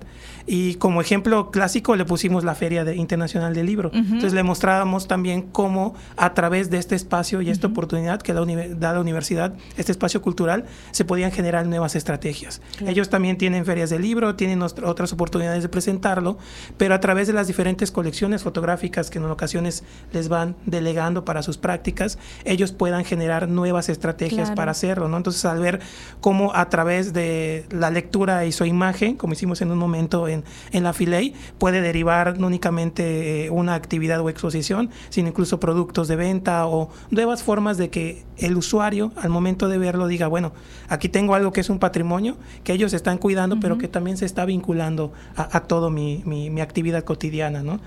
[0.47, 3.91] Y como ejemplo clásico le pusimos la Feria Internacional del Libro.
[3.93, 8.93] Entonces le mostrábamos también cómo a través de este espacio y esta oportunidad que da,
[8.93, 12.61] la universidad, este espacio cultural, se podían generar nuevas estrategias.
[12.87, 16.37] Ellos también tienen ferias de libro, tienen otras oportunidades de presentarlo,
[16.77, 21.43] pero a través de las diferentes colecciones fotográficas que en ocasiones les van delegando para
[21.43, 25.17] sus prácticas, ellos puedan generar nuevas estrategias para hacerlo, ¿no?
[25.17, 25.81] Entonces al ver
[26.21, 30.43] cómo a través de la lectura y su imagen, como hicimos en un momento en,
[30.71, 36.07] en la Filey, puede derivar no únicamente eh, una actividad o exposición, sino incluso productos
[36.07, 40.53] de venta o nuevas formas de que el usuario al momento de verlo diga, bueno,
[40.87, 44.25] aquí tengo algo que es un patrimonio que ellos están cuidando, pero que también se
[44.25, 47.79] está vinculando a, a todo mi, mi, mi actividad cotidiana, ¿no?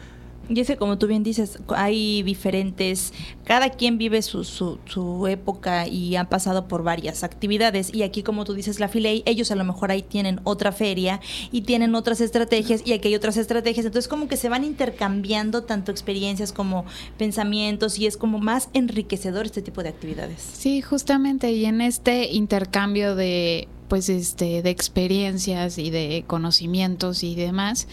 [0.48, 3.12] Y ese, como tú bien dices, hay diferentes,
[3.44, 7.92] cada quien vive su, su, época y han pasado por varias actividades.
[7.92, 11.20] Y aquí, como tú dices, la Filey, ellos a lo mejor ahí tienen otra feria
[11.50, 13.86] y tienen otras estrategias y aquí hay otras estrategias.
[13.86, 16.84] Entonces, como que se van intercambiando tanto experiencias como
[17.18, 20.40] pensamientos y es como más enriquecedor este tipo de actividades.
[20.40, 21.50] Sí, justamente.
[21.50, 27.88] Y en este intercambio de, pues, este, de experiencias y de conocimientos y demás,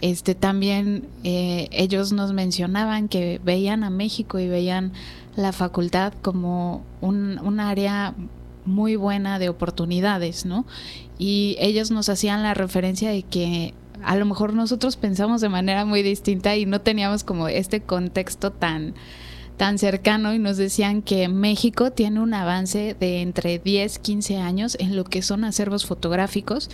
[0.00, 4.92] este también eh, ellos nos mencionaban que veían a México y veían
[5.36, 8.14] la facultad como un, un área
[8.64, 10.66] muy buena de oportunidades, ¿no?
[11.18, 15.84] Y ellos nos hacían la referencia de que a lo mejor nosotros pensamos de manera
[15.84, 18.94] muy distinta y no teníamos como este contexto tan
[19.56, 24.76] tan cercano y nos decían que México tiene un avance de entre 10, 15 años
[24.80, 26.70] en lo que son acervos fotográficos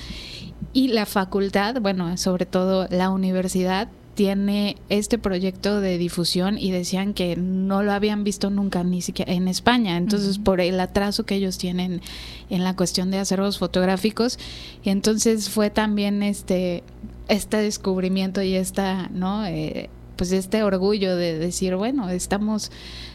[0.73, 7.14] y la facultad, bueno, sobre todo la universidad, tiene este proyecto de difusión y decían
[7.14, 9.97] que no lo habían visto nunca ni siquiera en España.
[9.97, 12.03] Entonces, por el atraso que ellos tienen
[12.51, 14.38] en la cuestión de acervos fotográficos,
[14.85, 16.83] y entonces fue también este
[17.29, 19.47] este descubrimiento y esta, ¿no?
[19.47, 19.88] Eh,
[20.20, 22.70] pues este orgullo de decir, bueno, estamos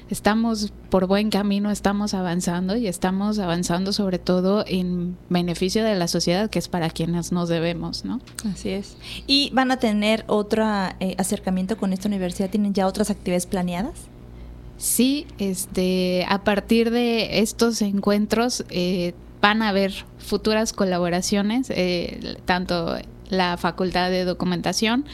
[0.09, 6.07] estamos por buen camino, estamos avanzando y estamos avanzando sobre todo en beneficio de la
[6.07, 8.21] sociedad, que es para quienes nos debemos, ¿no?
[8.51, 8.97] Así es.
[9.27, 10.65] ¿Y van a tener otro
[10.99, 12.49] eh, acercamiento con esta universidad?
[12.49, 13.93] ¿Tienen ya otras actividades planeadas?
[14.77, 22.97] Sí, este, a partir de estos encuentros eh, van a haber futuras colaboraciones, eh, tanto
[23.29, 25.05] la Facultad de Documentación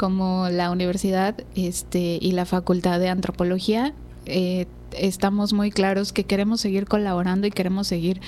[0.00, 3.92] como la universidad este, y la Facultad de Antropología
[4.24, 4.64] eh,
[4.96, 8.22] estamos muy claros que queremos seguir colaborando y queremos seguir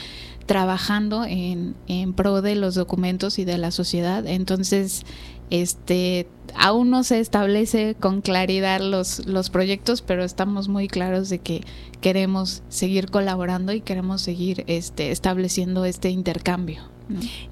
[0.44, 4.26] trabajando en, en pro de los documentos y de la sociedad.
[4.26, 5.06] Entonces,
[5.52, 11.40] este aún no se establece con claridad los, los proyectos, pero estamos muy claros de
[11.40, 11.62] que
[12.00, 16.82] queremos seguir colaborando y queremos seguir este, estableciendo este intercambio.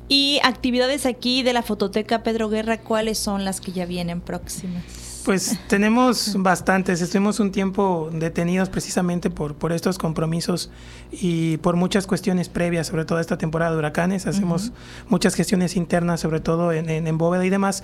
[0.09, 5.10] Y actividades aquí de la Fototeca Pedro Guerra, ¿cuáles son las que ya vienen próximas?
[5.25, 7.03] Pues tenemos bastantes.
[7.03, 10.71] Estuvimos un tiempo detenidos precisamente por, por estos compromisos
[11.13, 14.27] y por muchas cuestiones previas, sobre todo esta temporada de huracanes.
[14.27, 14.73] Hacemos
[15.09, 17.83] muchas gestiones internas, sobre todo en, en, bóveda y demás.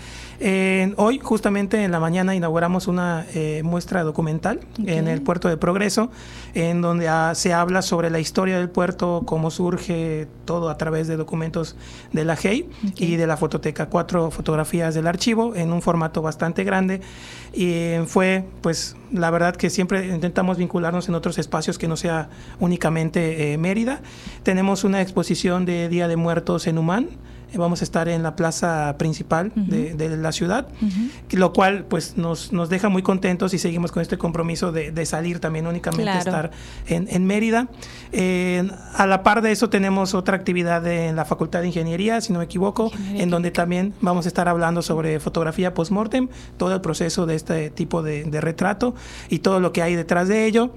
[0.97, 6.11] hoy, justamente en la mañana, inauguramos una eh, muestra documental en el puerto de Progreso,
[6.55, 11.07] en donde ah, se habla sobre la historia del puerto, cómo surge todo a través
[11.07, 11.77] de documentos
[12.13, 13.87] de la GEI y de la fototeca.
[13.87, 17.03] Cuatro fotografías del archivo en un formato bastante grande
[17.53, 22.29] y fue, pues, la verdad que siempre intentamos vincularnos en otros espacios que no sea
[22.61, 24.01] únicamente eh, Mérida.
[24.43, 27.09] Tenemos una exposición de Día de Muertos en Humán,
[27.57, 30.69] vamos a estar en la plaza principal de, la ciudad,
[31.31, 35.39] lo cual pues nos, nos deja muy contentos y seguimos con este compromiso de, salir
[35.39, 36.51] también únicamente estar
[36.87, 37.69] en, Mérida.
[38.95, 42.39] a la par de eso tenemos otra actividad en la Facultad de Ingeniería, si no
[42.41, 47.27] me equivoco, en donde también vamos a estar hablando sobre fotografía post-mortem, todo el proceso
[47.27, 48.95] de este tipo de retrato
[49.29, 50.73] y todo lo que hay detrás de ello.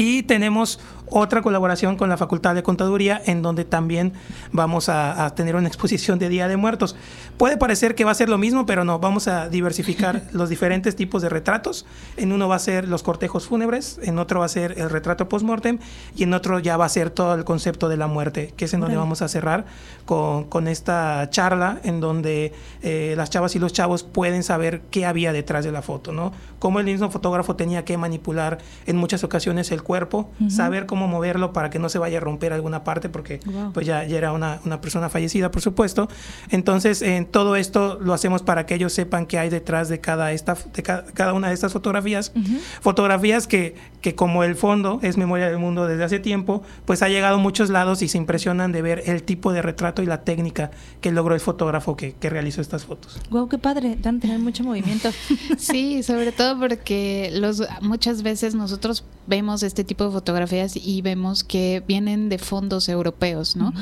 [0.00, 4.14] Y tenemos otra colaboración con la Facultad de Contaduría en donde también
[4.50, 6.96] vamos a, tener una exposición de Día de Muertos.
[7.40, 10.94] Puede parecer que va a ser lo mismo, pero no, vamos a diversificar los diferentes
[10.94, 11.86] tipos de retratos.
[12.18, 15.26] En uno va a ser los cortejos fúnebres, en otro va a ser el retrato
[15.26, 15.78] post-mortem
[16.14, 18.74] y en otro ya va a ser todo el concepto de la muerte, que es
[18.74, 19.64] en donde vamos a cerrar
[20.04, 25.06] con, con esta charla en donde eh, las chavas y los chavos pueden saber qué
[25.06, 26.32] había detrás de la foto, ¿no?
[26.58, 31.54] Cómo el mismo fotógrafo tenía que manipular en muchas ocasiones el cuerpo, saber cómo moverlo
[31.54, 33.40] para que no se vaya a romper alguna parte, porque
[33.72, 36.10] pues ya, ya era una, una, persona fallecida, por supuesto.
[36.50, 40.32] Entonces, en todo esto lo hacemos para que ellos sepan qué hay detrás de cada,
[40.32, 42.32] esta, de cada, una de estas fotografías.
[42.80, 47.08] Fotografías que, que como el fondo es Memoria del Mundo desde hace tiempo, pues ha
[47.08, 50.22] llegado a muchos lados y se impresionan de ver el tipo de retrato y la
[50.22, 53.20] técnica que logró el fotógrafo que, que realizó estas fotos.
[53.30, 55.10] Wow, qué padre, dan tener mucho movimiento.
[55.58, 61.44] sí, sobre todo porque los muchas veces nosotros vemos este tipo de fotografías y vemos
[61.44, 63.72] que vienen de fondos europeos, ¿no?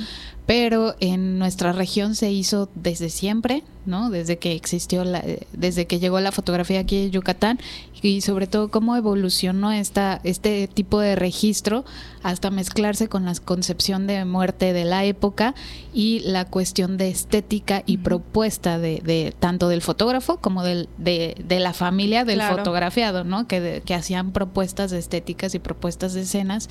[0.49, 4.11] pero en nuestra región se hizo desde siempre, ¿no?
[4.11, 7.59] Desde que existió la, desde que llegó la fotografía aquí en Yucatán
[8.01, 11.85] y sobre todo cómo evolucionó esta, este tipo de registro
[12.23, 15.55] hasta mezclarse con la concepción de muerte de la época
[15.93, 21.73] y la cuestión de estética y propuesta de, tanto del fotógrafo como del, de, la
[21.73, 23.49] familia del fotografiado, ¿no?
[23.49, 26.69] Que, que hacían propuestas estéticas y propuestas de escenas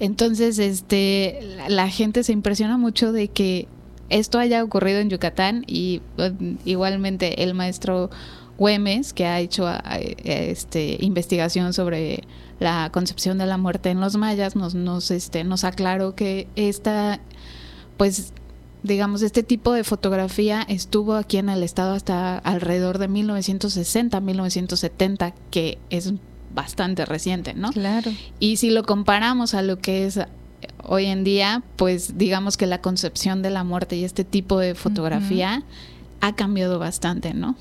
[0.00, 3.68] entonces, este, la gente se impresiona mucho de que
[4.08, 6.02] esto haya ocurrido en Yucatán y
[6.64, 8.10] igualmente el maestro
[8.58, 9.66] Güemes, que ha hecho
[10.24, 12.24] este, investigación sobre
[12.60, 17.20] la concepción de la muerte en los mayas, nos, nos, este, nos aclaró que esta,
[17.96, 18.32] pues,
[18.82, 25.34] digamos, este tipo de fotografía estuvo aquí en el estado hasta alrededor de 1960, 1970,
[25.50, 26.12] que es
[26.54, 27.72] bastante reciente, ¿no?
[27.72, 28.12] Claro.
[28.38, 30.20] Y si lo comparamos a lo que es
[30.82, 34.74] hoy en día, pues digamos que la concepción de la muerte y este tipo de
[34.74, 35.62] fotografía
[36.20, 37.56] ha cambiado bastante, ¿no?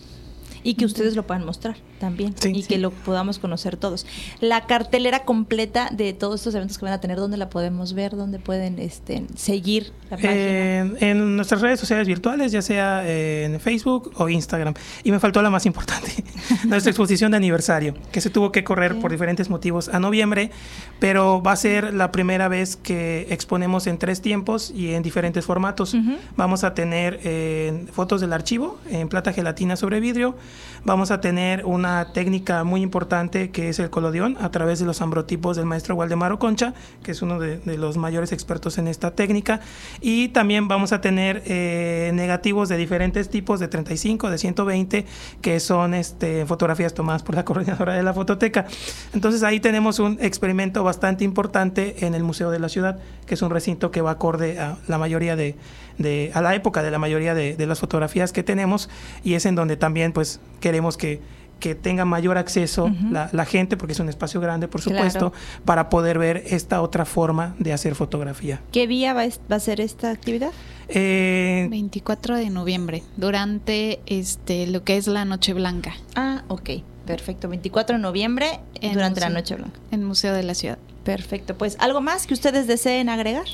[0.63, 4.05] Y que ustedes lo puedan mostrar también y que lo podamos conocer todos.
[4.41, 8.17] La cartelera completa de todos estos eventos que van a tener, ¿dónde la podemos ver?
[8.17, 10.33] ¿Dónde pueden este, seguir la página?
[10.33, 14.73] en nuestras redes sociales virtuales, ya sea en Facebook o Instagram.
[15.05, 16.25] Y me faltó la más importante,
[16.65, 20.51] nuestra exposición de aniversario, que se tuvo que correr por diferentes motivos a noviembre,
[20.99, 25.45] pero va a ser la primera vez que exponemos en tres tiempos y en diferentes
[25.45, 25.95] formatos.
[26.35, 30.35] Vamos a tener eh, fotos del archivo en plata gelatina sobre vidrio,
[30.83, 35.01] vamos a tener una técnica muy importante que es el colodión a través de los
[35.01, 39.61] ambrotipos del maestro Waldemaro Concha, que es uno de, los mayores expertos en esta técnica,
[40.01, 45.05] y también vamos a tener eh, negativos de diferentes tipos de 35, de 120,
[45.41, 48.65] que son este, fotografías tomadas por la coordinadora de la fototeca.
[49.13, 53.41] Entonces ahí tenemos un experimento bastante importante en el Museo de la Ciudad, que es
[53.41, 55.55] un recinto que va acorde a la mayoría de,
[55.97, 58.89] de a la época de la mayoría de, de las fotografías que tenemos
[59.23, 61.21] y es en donde también pues queremos que
[61.63, 65.31] que tenga mayor acceso la, gente, porque es un espacio grande, por supuesto,
[65.63, 68.59] para poder ver esta otra forma de hacer fotografía.
[68.73, 70.51] ¿Qué día va, a ser esta actividad?
[70.89, 75.93] 24 de noviembre, durante este lo que es la Noche Blanca.
[76.15, 76.69] Ah, ok,
[77.05, 77.47] perfecto.
[77.47, 79.79] 24 de noviembre, durante la Noche Blanca.
[79.91, 80.77] En Museo de la Ciudad.
[81.05, 81.57] Perfecto.
[81.57, 83.45] Pues, ¿algo más que ustedes deseen agregar?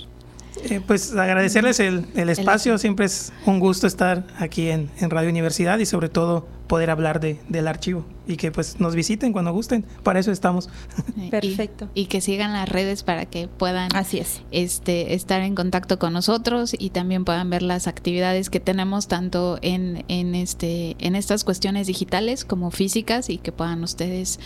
[0.63, 5.85] Eh, pues agradecerles el, espacio, siempre es un gusto estar aquí en, Radio Universidad y
[5.85, 10.19] sobre todo poder hablar de, del archivo y que pues nos visiten cuando gusten, para
[10.19, 10.69] eso estamos.
[11.31, 11.89] Perfecto.
[11.95, 14.41] Y, que sigan las redes para que puedan Así es.
[14.51, 19.57] este, estar en contacto con nosotros y también puedan ver las actividades que tenemos tanto
[19.61, 24.39] en, en, este, en estas cuestiones digitales como físicas y que puedan ustedes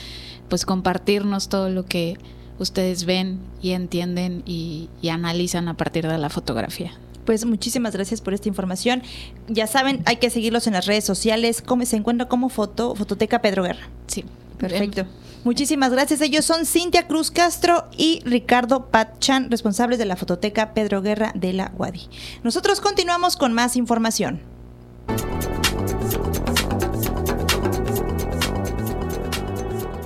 [0.48, 2.18] pues compartirnos todo lo que
[2.60, 6.92] ustedes ven y entienden y, analizan a partir de la fotografía.
[7.26, 9.02] Pues muchísimas gracias por esta información.
[9.48, 11.62] Ya saben, hay que seguirlos en las redes sociales.
[11.62, 13.88] ¿Cómo se encuentra como foto, Fototeca Pedro Guerra?
[14.08, 14.26] Sí.
[14.58, 15.06] Perfecto.
[15.44, 16.22] Muchísimas gracias.
[16.22, 21.54] Ellos son Cintia Cruz Castro y Ricardo Patchan, responsables de la Fototeca Pedro Guerra de
[21.54, 22.08] la Wadi.
[22.44, 24.42] Nosotros continuamos con más información.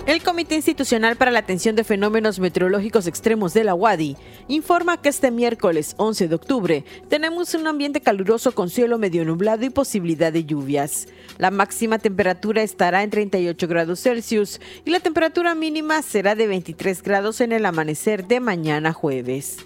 [0.07, 4.15] El Comité Institucional para la Atención de Fenómenos Meteorológicos Extremos de la UADI
[4.47, 9.65] informa que este miércoles 11 de octubre tenemos un ambiente caluroso con cielo medio nublado
[9.65, 11.09] y posibilidad de lluvias.
[11.37, 17.03] La máxima temperatura estará en 38 grados Celsius y la temperatura mínima será de 23
[17.03, 19.57] grados en el amanecer de mañana jueves.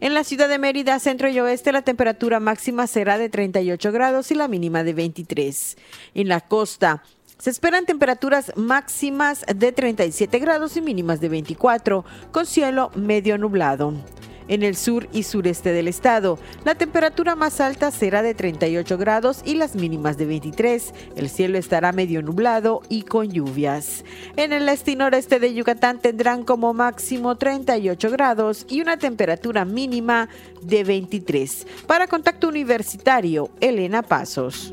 [0.00, 4.30] En la ciudad de Mérida, centro y oeste, la temperatura máxima será de 38 grados
[4.30, 5.78] y la mínima de 23.
[6.14, 7.02] En la costa,
[7.38, 13.92] se esperan temperaturas máximas de 37 grados y mínimas de 24, con cielo medio nublado.
[14.48, 19.42] En el sur y sureste del estado, la temperatura más alta será de 38 grados
[19.44, 20.94] y las mínimas de 23.
[21.16, 24.04] El cielo estará medio nublado y con lluvias.
[24.36, 29.64] En el este y noreste de Yucatán tendrán como máximo 38 grados y una temperatura
[29.64, 30.28] mínima
[30.62, 31.66] de 23.
[31.88, 34.72] Para Contacto Universitario, Elena Pasos.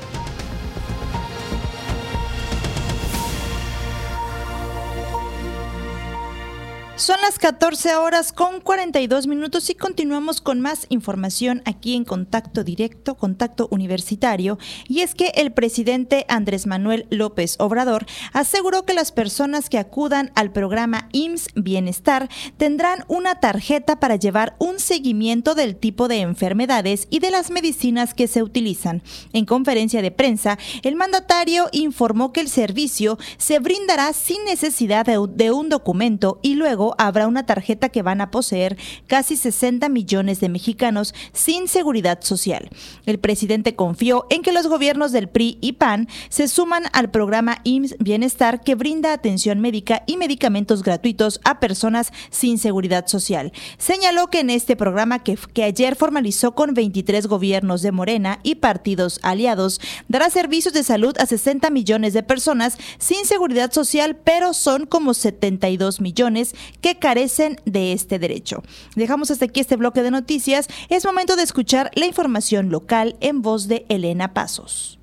[7.41, 13.67] 14 horas con 42 minutos y continuamos con más información aquí en Contacto Directo, Contacto
[13.71, 14.59] Universitario.
[14.87, 20.31] Y es que el presidente Andrés Manuel López Obrador aseguró que las personas que acudan
[20.35, 27.07] al programa IMSS Bienestar tendrán una tarjeta para llevar un seguimiento del tipo de enfermedades
[27.09, 29.01] y de las medicinas que se utilizan.
[29.33, 35.51] En conferencia de prensa, el mandatario informó que el servicio se brindará sin necesidad de,
[35.51, 38.77] un documento y luego habrá una tarjeta que van a poseer
[39.07, 42.69] casi 60 millones de mexicanos sin seguridad social.
[43.05, 47.59] El presidente confió en que los gobiernos del PRI y PAN se suman al programa
[47.63, 53.51] IMSS Bienestar que brinda atención médica y medicamentos gratuitos a personas sin seguridad social.
[53.77, 58.55] Señaló que en este programa que, que ayer formalizó con 23 gobiernos de Morena y
[58.55, 64.53] partidos aliados, dará servicios de salud a 60 millones de personas sin seguridad social, pero
[64.53, 67.20] son como 72 millones que carecen
[67.65, 68.63] de este derecho.
[68.95, 70.67] Dejamos hasta aquí este bloque de noticias.
[70.89, 74.99] Es momento de escuchar la información local en voz de Elena Pasos.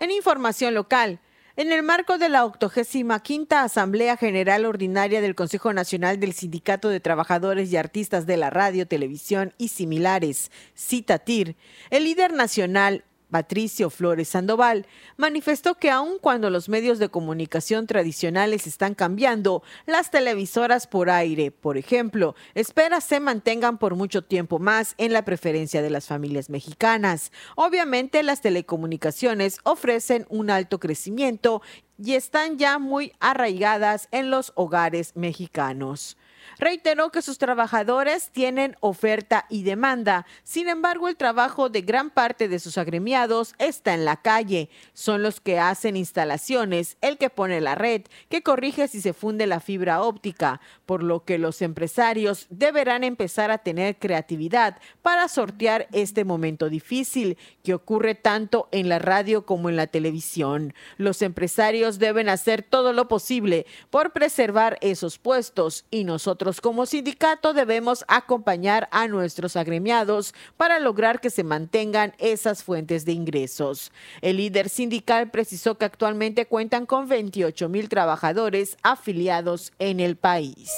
[0.00, 1.20] En información local,
[1.56, 7.00] en el marco de la 85 Asamblea General Ordinaria del Consejo Nacional del Sindicato de
[7.00, 11.56] Trabajadores y Artistas de la Radio, Televisión y similares, CITATIR,
[11.90, 18.66] el líder nacional Patricio Flores Sandoval, manifestó que aun cuando los medios de comunicación tradicionales
[18.66, 24.94] están cambiando, las televisoras por aire, por ejemplo, espera se mantengan por mucho tiempo más
[24.98, 27.32] en la preferencia de las familias mexicanas.
[27.56, 31.62] Obviamente las telecomunicaciones ofrecen un alto crecimiento
[31.98, 36.16] y están ya muy arraigadas en los hogares mexicanos.
[36.58, 40.26] Reiteró que sus trabajadores tienen oferta y demanda.
[40.42, 44.70] Sin embargo, el trabajo de gran parte de sus agremiados está en la calle.
[44.94, 49.46] Son los que hacen instalaciones, el que pone la red, que corrige si se funde
[49.46, 55.88] la fibra óptica, por lo que los empresarios deberán empezar a tener creatividad para sortear
[55.92, 60.74] este momento difícil que ocurre tanto en la radio como en la televisión.
[60.96, 67.52] Los empresarios deben hacer todo lo posible por preservar esos puestos y nosotros como sindicato
[67.52, 73.92] debemos acompañar a nuestros agremiados para lograr que se mantengan esas fuentes de ingresos.
[74.22, 80.70] El líder sindical precisó que actualmente cuentan con 28 mil trabajadores afiliados en el país.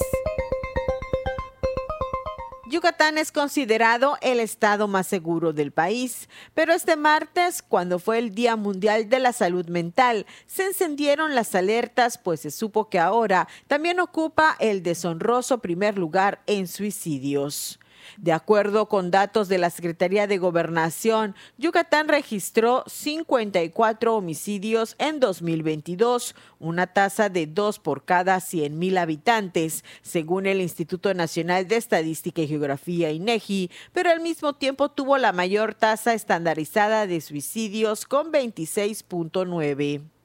[2.70, 8.32] Yucatán es considerado el estado más seguro del país, pero este martes, cuando fue el
[8.32, 13.48] Día Mundial de la Salud Mental, se encendieron las alertas, pues se supo que ahora
[13.66, 17.79] también ocupa el deshonroso primer lugar en suicidios.
[18.16, 26.34] De acuerdo con datos de la Secretaría de Gobernación, Yucatán registró 54 homicidios en 2022,
[26.58, 32.42] una tasa de dos por cada 100 mil habitantes, según el Instituto Nacional de Estadística
[32.42, 38.32] y Geografía INEGI, pero al mismo tiempo tuvo la mayor tasa estandarizada de suicidios con
[38.32, 40.19] 26.9.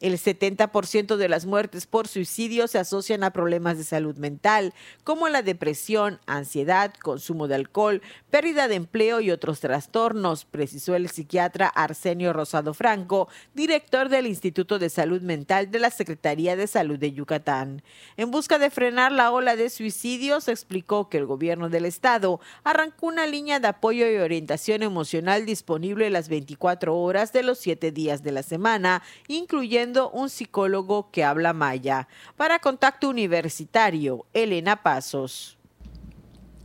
[0.00, 4.72] El 70% de las muertes por suicidio se asocian a problemas de salud mental,
[5.02, 11.08] como la depresión, ansiedad, consumo de alcohol, pérdida de empleo y otros trastornos, precisó el
[11.08, 16.98] psiquiatra Arsenio Rosado Franco, director del Instituto de Salud Mental de la Secretaría de Salud
[16.98, 17.82] de Yucatán.
[18.16, 23.06] En busca de frenar la ola de suicidios, explicó que el gobierno del estado arrancó
[23.06, 28.22] una línea de apoyo y orientación emocional disponible las 24 horas de los 7 días
[28.22, 32.08] de la semana, incluyendo un psicólogo que habla maya.
[32.36, 35.57] Para Contacto Universitario, Elena Pasos.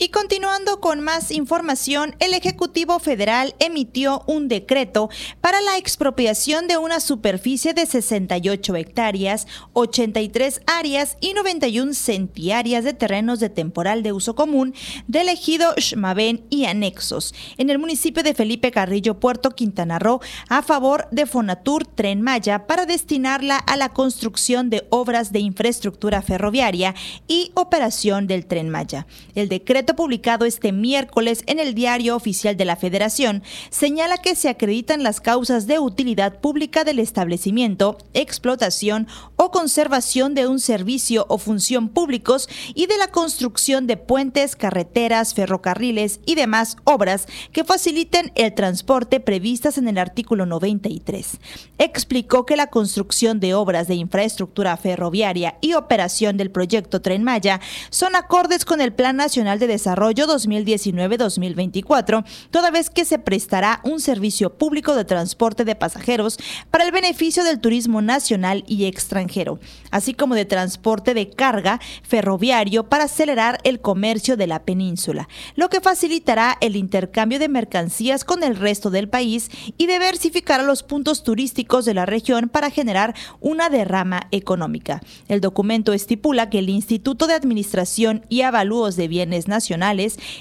[0.03, 6.75] Y continuando con más información, el Ejecutivo Federal emitió un decreto para la expropiación de
[6.75, 14.11] una superficie de 68 hectáreas, 83 áreas y 91 centiáreas de terrenos de temporal de
[14.11, 14.75] uso común
[15.07, 20.63] del ejido Xmabén y anexos en el municipio de Felipe Carrillo, Puerto Quintana Roo, a
[20.63, 26.93] favor de Fonatur Tren Maya para destinarla a la construcción de obras de infraestructura ferroviaria
[27.29, 29.07] y operación del Tren Maya.
[29.33, 34.49] El decreto publicado este miércoles en el Diario Oficial de la Federación señala que se
[34.49, 41.37] acreditan las causas de utilidad pública del establecimiento, explotación o conservación de un servicio o
[41.37, 48.31] función públicos y de la construcción de puentes, carreteras, ferrocarriles y demás obras que faciliten
[48.35, 51.39] el transporte previstas en el artículo 93.
[51.77, 57.59] Explicó que la construcción de obras de infraestructura ferroviaria y operación del proyecto Tren Maya
[57.89, 63.99] son acordes con el Plan Nacional de Desarrollo 2019-2024, toda vez que se prestará un
[63.99, 66.37] servicio público de transporte de pasajeros
[66.69, 69.59] para el beneficio del turismo nacional y extranjero,
[69.89, 75.69] así como de transporte de carga ferroviario para acelerar el comercio de la península, lo
[75.69, 79.49] que facilitará el intercambio de mercancías con el resto del país
[79.79, 85.01] y diversificará los puntos turísticos de la región para generar una derrama económica.
[85.27, 89.62] El documento estipula que el Instituto de Administración y Avalúos de Bienes Nacionales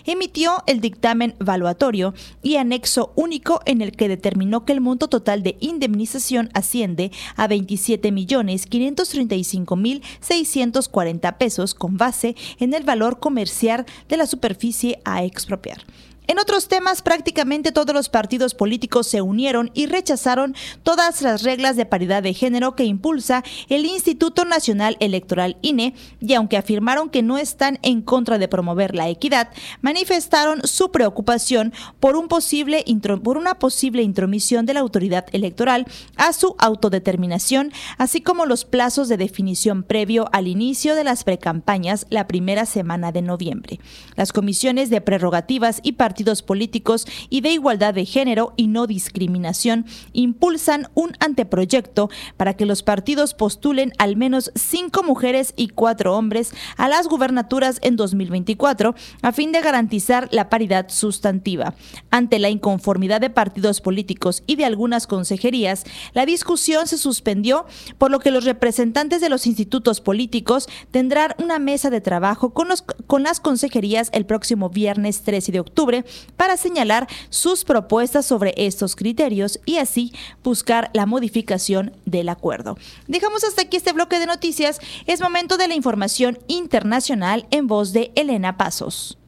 [0.05, 5.43] emitió el dictamen valuatorio y anexo único en el que determinó que el monto total
[5.43, 13.19] de indemnización asciende a 27 millones 535 mil 640 pesos con base en el valor
[13.19, 15.85] comercial de la superficie a expropiar.
[16.29, 20.55] En otros temas, prácticamente todos los partidos políticos se unieron y rechazaron
[20.85, 26.35] todas las reglas de paridad de género que impulsa el Instituto Nacional Electoral INE y
[26.35, 29.51] aunque afirmaron que no están en contra de promover la equidad,
[29.81, 32.85] manifestaron su preocupación por, un posible
[33.25, 39.09] por una posible intromisión de la autoridad electoral a su autodeterminación, así como los plazos
[39.09, 43.81] de definición previo al inicio de las precampañas la primera semana de noviembre.
[44.15, 49.87] Las comisiones de prerrogativas y partidos políticos y de igualdad de género y no discriminación
[50.13, 56.53] impulsan un anteproyecto para que los partidos postulen al menos cinco mujeres y cuatro hombres
[56.77, 61.73] a las gubernaturas en 2024 a fin de garantizar la paridad sustantiva.
[62.11, 67.65] Ante la inconformidad de partidos políticos y de algunas consejerías, la discusión se suspendió,
[67.97, 72.69] por lo que los representantes de los institutos políticos tendrán una mesa de trabajo con,
[72.69, 76.02] los, con las consejerías el próximo viernes 13 de octubre
[76.37, 82.77] para señalar sus propuestas sobre estos criterios y así buscar la modificación del acuerdo.
[83.07, 84.81] Dejamos hasta aquí este bloque de noticias.
[85.07, 89.19] Es momento de la información internacional en voz de Elena Pasos.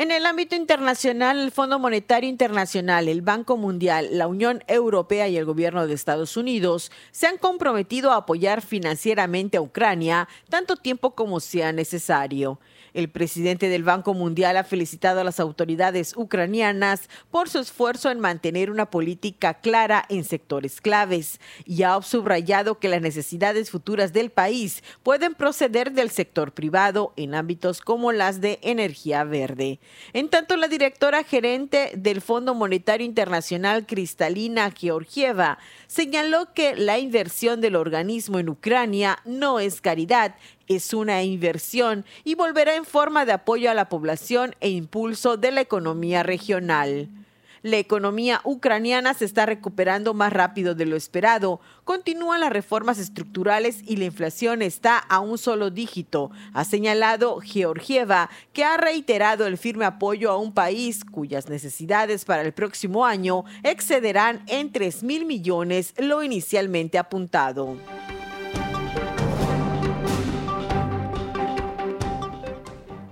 [0.00, 5.36] En el ámbito internacional, el Fondo Monetario Internacional, el Banco Mundial, la Unión Europea y
[5.36, 11.14] el gobierno de Estados Unidos se han comprometido a apoyar financieramente a Ucrania tanto tiempo
[11.14, 12.58] como sea necesario.
[12.94, 18.20] El presidente del Banco Mundial ha felicitado a las autoridades ucranianas por su esfuerzo en
[18.20, 24.30] mantener una política clara en sectores claves y ha subrayado que las necesidades futuras del
[24.30, 29.78] país pueden proceder del sector privado en ámbitos como las de energía verde.
[30.12, 37.60] En tanto, la directora gerente del Fondo Monetario Internacional, Cristalina Georgieva, señaló que la inversión
[37.60, 40.34] del organismo en Ucrania no es caridad
[40.70, 45.50] es una inversión y volverá en forma de apoyo a la población e impulso de
[45.50, 47.08] la economía regional.
[47.62, 51.60] La economía ucraniana se está recuperando más rápido de lo esperado.
[51.84, 58.30] Continúan las reformas estructurales y la inflación está a un solo dígito, ha señalado Georgieva,
[58.52, 63.44] que ha reiterado el firme apoyo a un país cuyas necesidades para el próximo año
[63.64, 67.76] excederán en 3 mil millones lo inicialmente apuntado.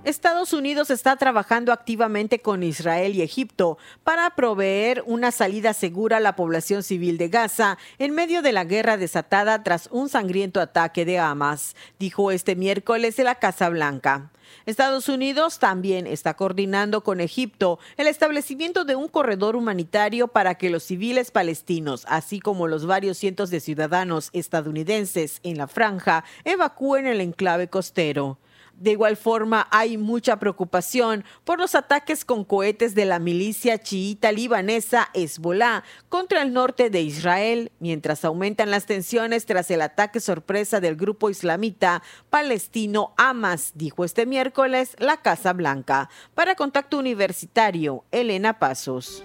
[0.08, 6.20] Estados Unidos está trabajando activamente con Israel y Egipto para proveer una salida segura a
[6.20, 11.04] la población civil de Gaza en medio de la guerra desatada tras un sangriento ataque
[11.04, 14.30] de Hamas, dijo este miércoles la Casa Blanca.
[14.64, 20.70] Estados Unidos también está coordinando con Egipto el establecimiento de un corredor humanitario para que
[20.70, 27.06] los civiles palestinos, así como los varios cientos de ciudadanos estadounidenses en la franja, evacúen
[27.06, 28.38] el enclave costero.
[28.78, 34.30] De igual forma, hay mucha preocupación por los ataques con cohetes de la milicia chiita
[34.30, 40.78] libanesa Hezbollah contra el norte de Israel, mientras aumentan las tensiones tras el ataque sorpresa
[40.78, 46.08] del grupo islamita palestino Hamas, dijo este miércoles la Casa Blanca.
[46.34, 49.24] Para Contacto Universitario, Elena Pasos.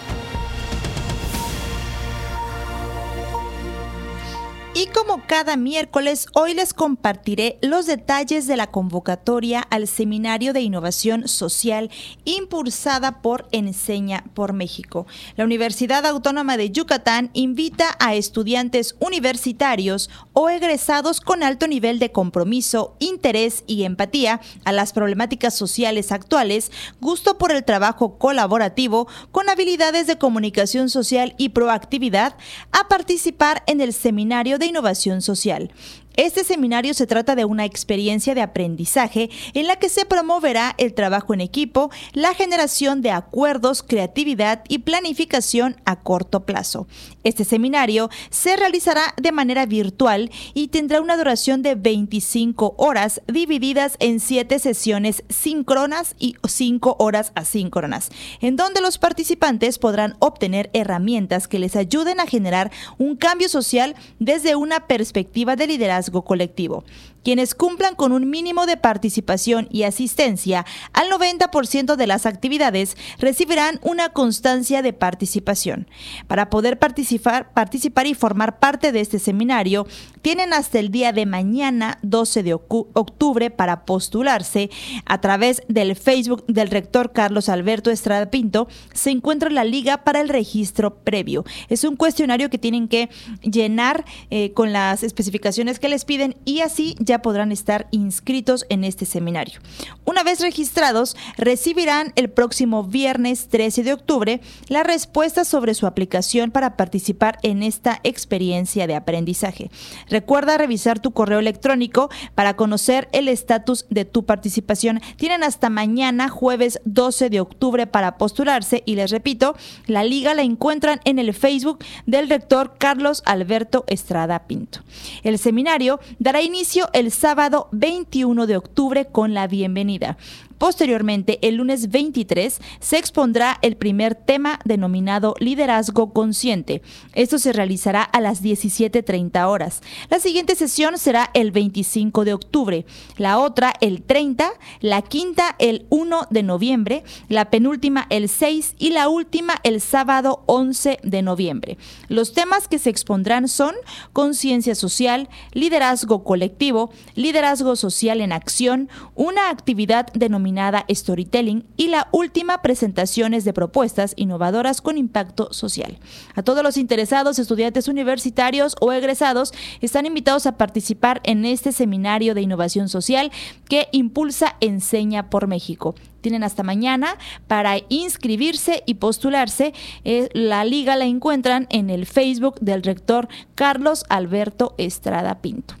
[4.73, 10.61] Y como cada miércoles, hoy les compartiré los detalles de la convocatoria al Seminario de
[10.61, 11.91] Innovación Social
[12.23, 15.07] impulsada por Enseña por México.
[15.35, 22.13] La Universidad Autónoma de Yucatán invita a estudiantes universitarios o egresados con alto nivel de
[22.13, 29.49] compromiso, interés y empatía a las problemáticas sociales actuales, gusto por el trabajo colaborativo, con
[29.49, 32.37] habilidades de comunicación social y proactividad,
[32.71, 35.71] a participar en el Seminario de Innovación Social.
[36.17, 40.93] Este seminario se trata de una experiencia de aprendizaje en la que se promoverá el
[40.93, 46.87] trabajo en equipo, la generación de acuerdos, creatividad y planificación a corto plazo.
[47.23, 53.95] Este seminario se realizará de manera virtual y tendrá una duración de 25 horas divididas
[53.99, 58.09] en 7 sesiones síncronas y 5 horas asíncronas,
[58.41, 63.95] en donde los participantes podrán obtener herramientas que les ayuden a generar un cambio social
[64.19, 66.83] desde una perspectiva de liderazgo colectivo.
[67.23, 73.79] Quienes cumplan con un mínimo de participación y asistencia al 90% de las actividades recibirán
[73.83, 75.87] una constancia de participación.
[76.27, 79.87] Para poder participar, participar y formar parte de este seminario,
[80.21, 84.69] tienen hasta el día de mañana, 12 de octubre, para postularse
[85.05, 88.67] a través del Facebook del rector Carlos Alberto Estrada Pinto.
[88.93, 91.43] Se encuentra la liga para el registro previo.
[91.69, 93.09] Es un cuestionario que tienen que
[93.41, 98.83] llenar eh, con las especificaciones que les piden y así ya podrán estar inscritos en
[98.83, 99.59] este seminario.
[100.05, 106.51] Una vez registrados, recibirán el próximo viernes 13 de octubre la respuesta sobre su aplicación
[106.51, 109.71] para participar en esta experiencia de aprendizaje.
[110.09, 115.01] Recuerda revisar tu correo electrónico para conocer el estatus de tu participación.
[115.17, 119.55] Tienen hasta mañana, jueves 12 de octubre, para postularse y les repito,
[119.87, 124.79] la liga la encuentran en el Facebook del rector Carlos Alberto Estrada Pinto.
[125.23, 130.17] El seminario dará inicio el sábado 21 de octubre con la bienvenida.
[130.61, 136.83] Posteriormente, el lunes 23, se expondrá el primer tema denominado Liderazgo Consciente.
[137.15, 139.81] Esto se realizará a las 17.30 horas.
[140.11, 142.85] La siguiente sesión será el 25 de octubre,
[143.17, 144.51] la otra el 30,
[144.81, 150.43] la quinta el 1 de noviembre, la penúltima el 6 y la última el sábado
[150.45, 151.79] 11 de noviembre.
[152.07, 153.73] Los temas que se expondrán son
[154.13, 160.50] conciencia social, liderazgo colectivo, liderazgo social en acción, una actividad denominada
[160.89, 165.97] Storytelling y la última presentaciones de propuestas innovadoras con impacto social.
[166.35, 172.35] A todos los interesados, estudiantes universitarios o egresados, están invitados a participar en este seminario
[172.35, 173.31] de innovación social
[173.67, 175.95] que impulsa Enseña por México.
[176.21, 179.73] Tienen hasta mañana para inscribirse y postularse.
[180.03, 185.80] Eh, la liga la encuentran en el Facebook del rector Carlos Alberto Estrada Pinto.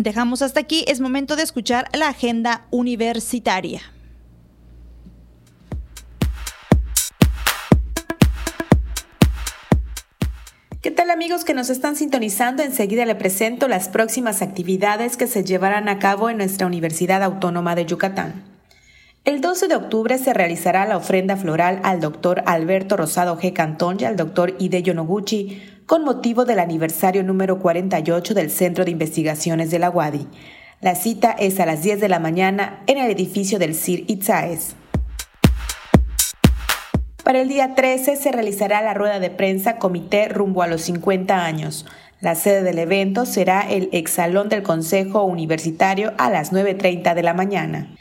[0.00, 3.82] Dejamos hasta aquí, es momento de escuchar la agenda universitaria.
[10.80, 12.62] ¿Qué tal amigos que nos están sintonizando?
[12.62, 17.74] Enseguida le presento las próximas actividades que se llevarán a cabo en nuestra Universidad Autónoma
[17.74, 18.59] de Yucatán.
[19.26, 23.52] El 12 de octubre se realizará la ofrenda floral al doctor Alberto Rosado G.
[23.52, 28.92] Cantón y al doctor Hideyo Noguchi con motivo del aniversario número 48 del Centro de
[28.92, 30.26] Investigaciones de la UADI.
[30.80, 34.74] La cita es a las 10 de la mañana en el edificio del CIR Itzaes.
[37.22, 41.44] Para el día 13 se realizará la rueda de prensa Comité rumbo a los 50
[41.44, 41.84] años.
[42.22, 47.34] La sede del evento será el exalón del Consejo Universitario a las 9.30 de la
[47.34, 47.94] mañana.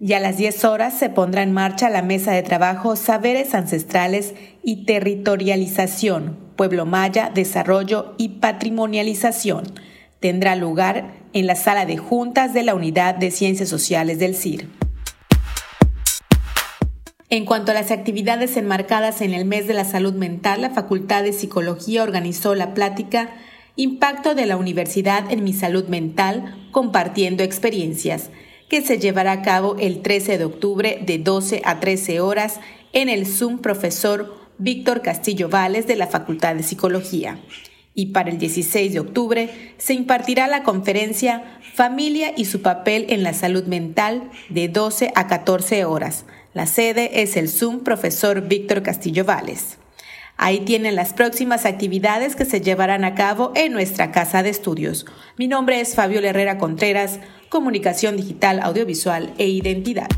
[0.00, 4.34] Y a las 10 horas se pondrá en marcha la mesa de trabajo Saberes Ancestrales
[4.62, 9.64] y Territorialización, Pueblo Maya, Desarrollo y Patrimonialización.
[10.20, 14.68] Tendrá lugar en la sala de juntas de la Unidad de Ciencias Sociales del CIR.
[17.28, 21.24] En cuanto a las actividades enmarcadas en el mes de la salud mental, la Facultad
[21.24, 23.30] de Psicología organizó la plática
[23.74, 28.30] Impacto de la Universidad en mi salud mental, compartiendo experiencias,
[28.68, 32.60] que se llevará a cabo el 13 de octubre de 12 a 13 horas
[32.92, 37.38] en el Zoom profesor Víctor Castillo Vales de la Facultad de Psicología.
[37.94, 43.22] Y para el 16 de octubre se impartirá la conferencia Familia y su papel en
[43.22, 46.24] la salud mental de 12 a 14 horas
[46.58, 49.78] la sede es el Zoom Profesor Víctor Castillo Vales.
[50.36, 55.06] Ahí tienen las próximas actividades que se llevarán a cabo en nuestra casa de estudios.
[55.36, 60.08] Mi nombre es Fabio Herrera Contreras, Comunicación Digital, Audiovisual e Identidad.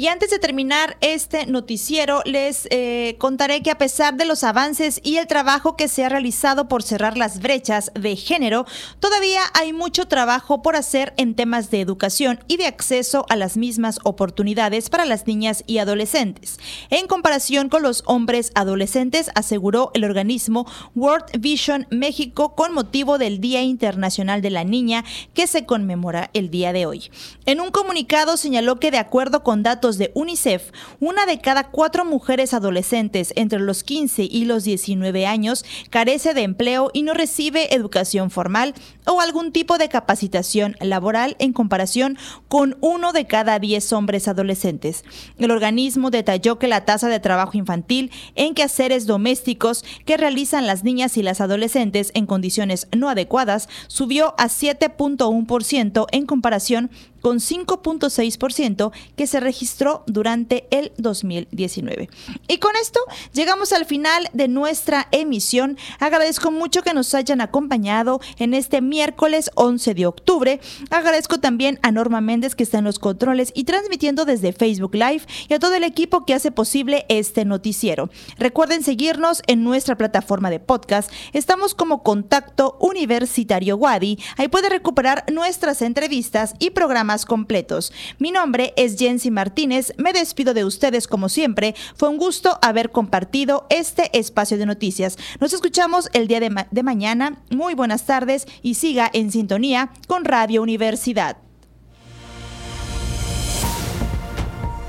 [0.00, 4.98] Y antes de terminar este noticiero, les eh, contaré que a pesar de los avances
[5.04, 8.64] y el trabajo que se ha realizado por cerrar las brechas de género,
[8.98, 13.58] todavía hay mucho trabajo por hacer en temas de educación y de acceso a las
[13.58, 16.58] mismas oportunidades para las niñas y adolescentes.
[16.88, 23.38] En comparación con los hombres adolescentes, aseguró el organismo World Vision México con motivo del
[23.38, 27.10] Día Internacional de la Niña que se conmemora el día de hoy.
[27.44, 32.04] En un comunicado señaló que de acuerdo con datos de UNICEF, una de cada cuatro
[32.04, 37.74] mujeres adolescentes entre los 15 y los 19 años carece de empleo y no recibe
[37.74, 38.74] educación formal
[39.06, 42.18] o algún tipo de capacitación laboral en comparación
[42.48, 45.04] con uno de cada 10 hombres adolescentes.
[45.38, 50.84] El organismo detalló que la tasa de trabajo infantil en quehaceres domésticos que realizan las
[50.84, 56.90] niñas y las adolescentes en condiciones no adecuadas subió a 7.1% en comparación
[57.20, 62.08] con 5.6% que se registró durante el 2019.
[62.48, 63.00] Y con esto
[63.32, 65.78] llegamos al final de nuestra emisión.
[65.98, 70.60] Agradezco mucho que nos hayan acompañado en este miércoles 11 de octubre.
[70.90, 75.22] Agradezco también a Norma Méndez que está en los controles y transmitiendo desde Facebook Live
[75.48, 78.10] y a todo el equipo que hace posible este noticiero.
[78.38, 81.10] Recuerden seguirnos en nuestra plataforma de podcast.
[81.32, 84.18] Estamos como Contacto Universitario Wadi.
[84.36, 87.92] Ahí puede recuperar nuestras entrevistas y programas completos.
[88.18, 91.74] Mi nombre es Jensi Martínez, me despido de ustedes como siempre.
[91.96, 95.18] Fue un gusto haber compartido este espacio de noticias.
[95.40, 97.42] Nos escuchamos el día de mañana.
[97.50, 101.36] Muy buenas tardes y siga en sintonía con Radio Universidad.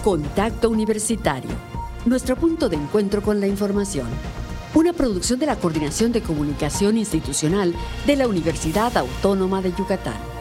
[0.04, 1.52] Contacto Universitario,
[2.06, 4.08] nuestro punto de encuentro con la información.
[4.74, 7.76] Una producción de la Coordinación de Comunicación Institucional
[8.08, 10.41] de la Universidad Autónoma de Yucatán.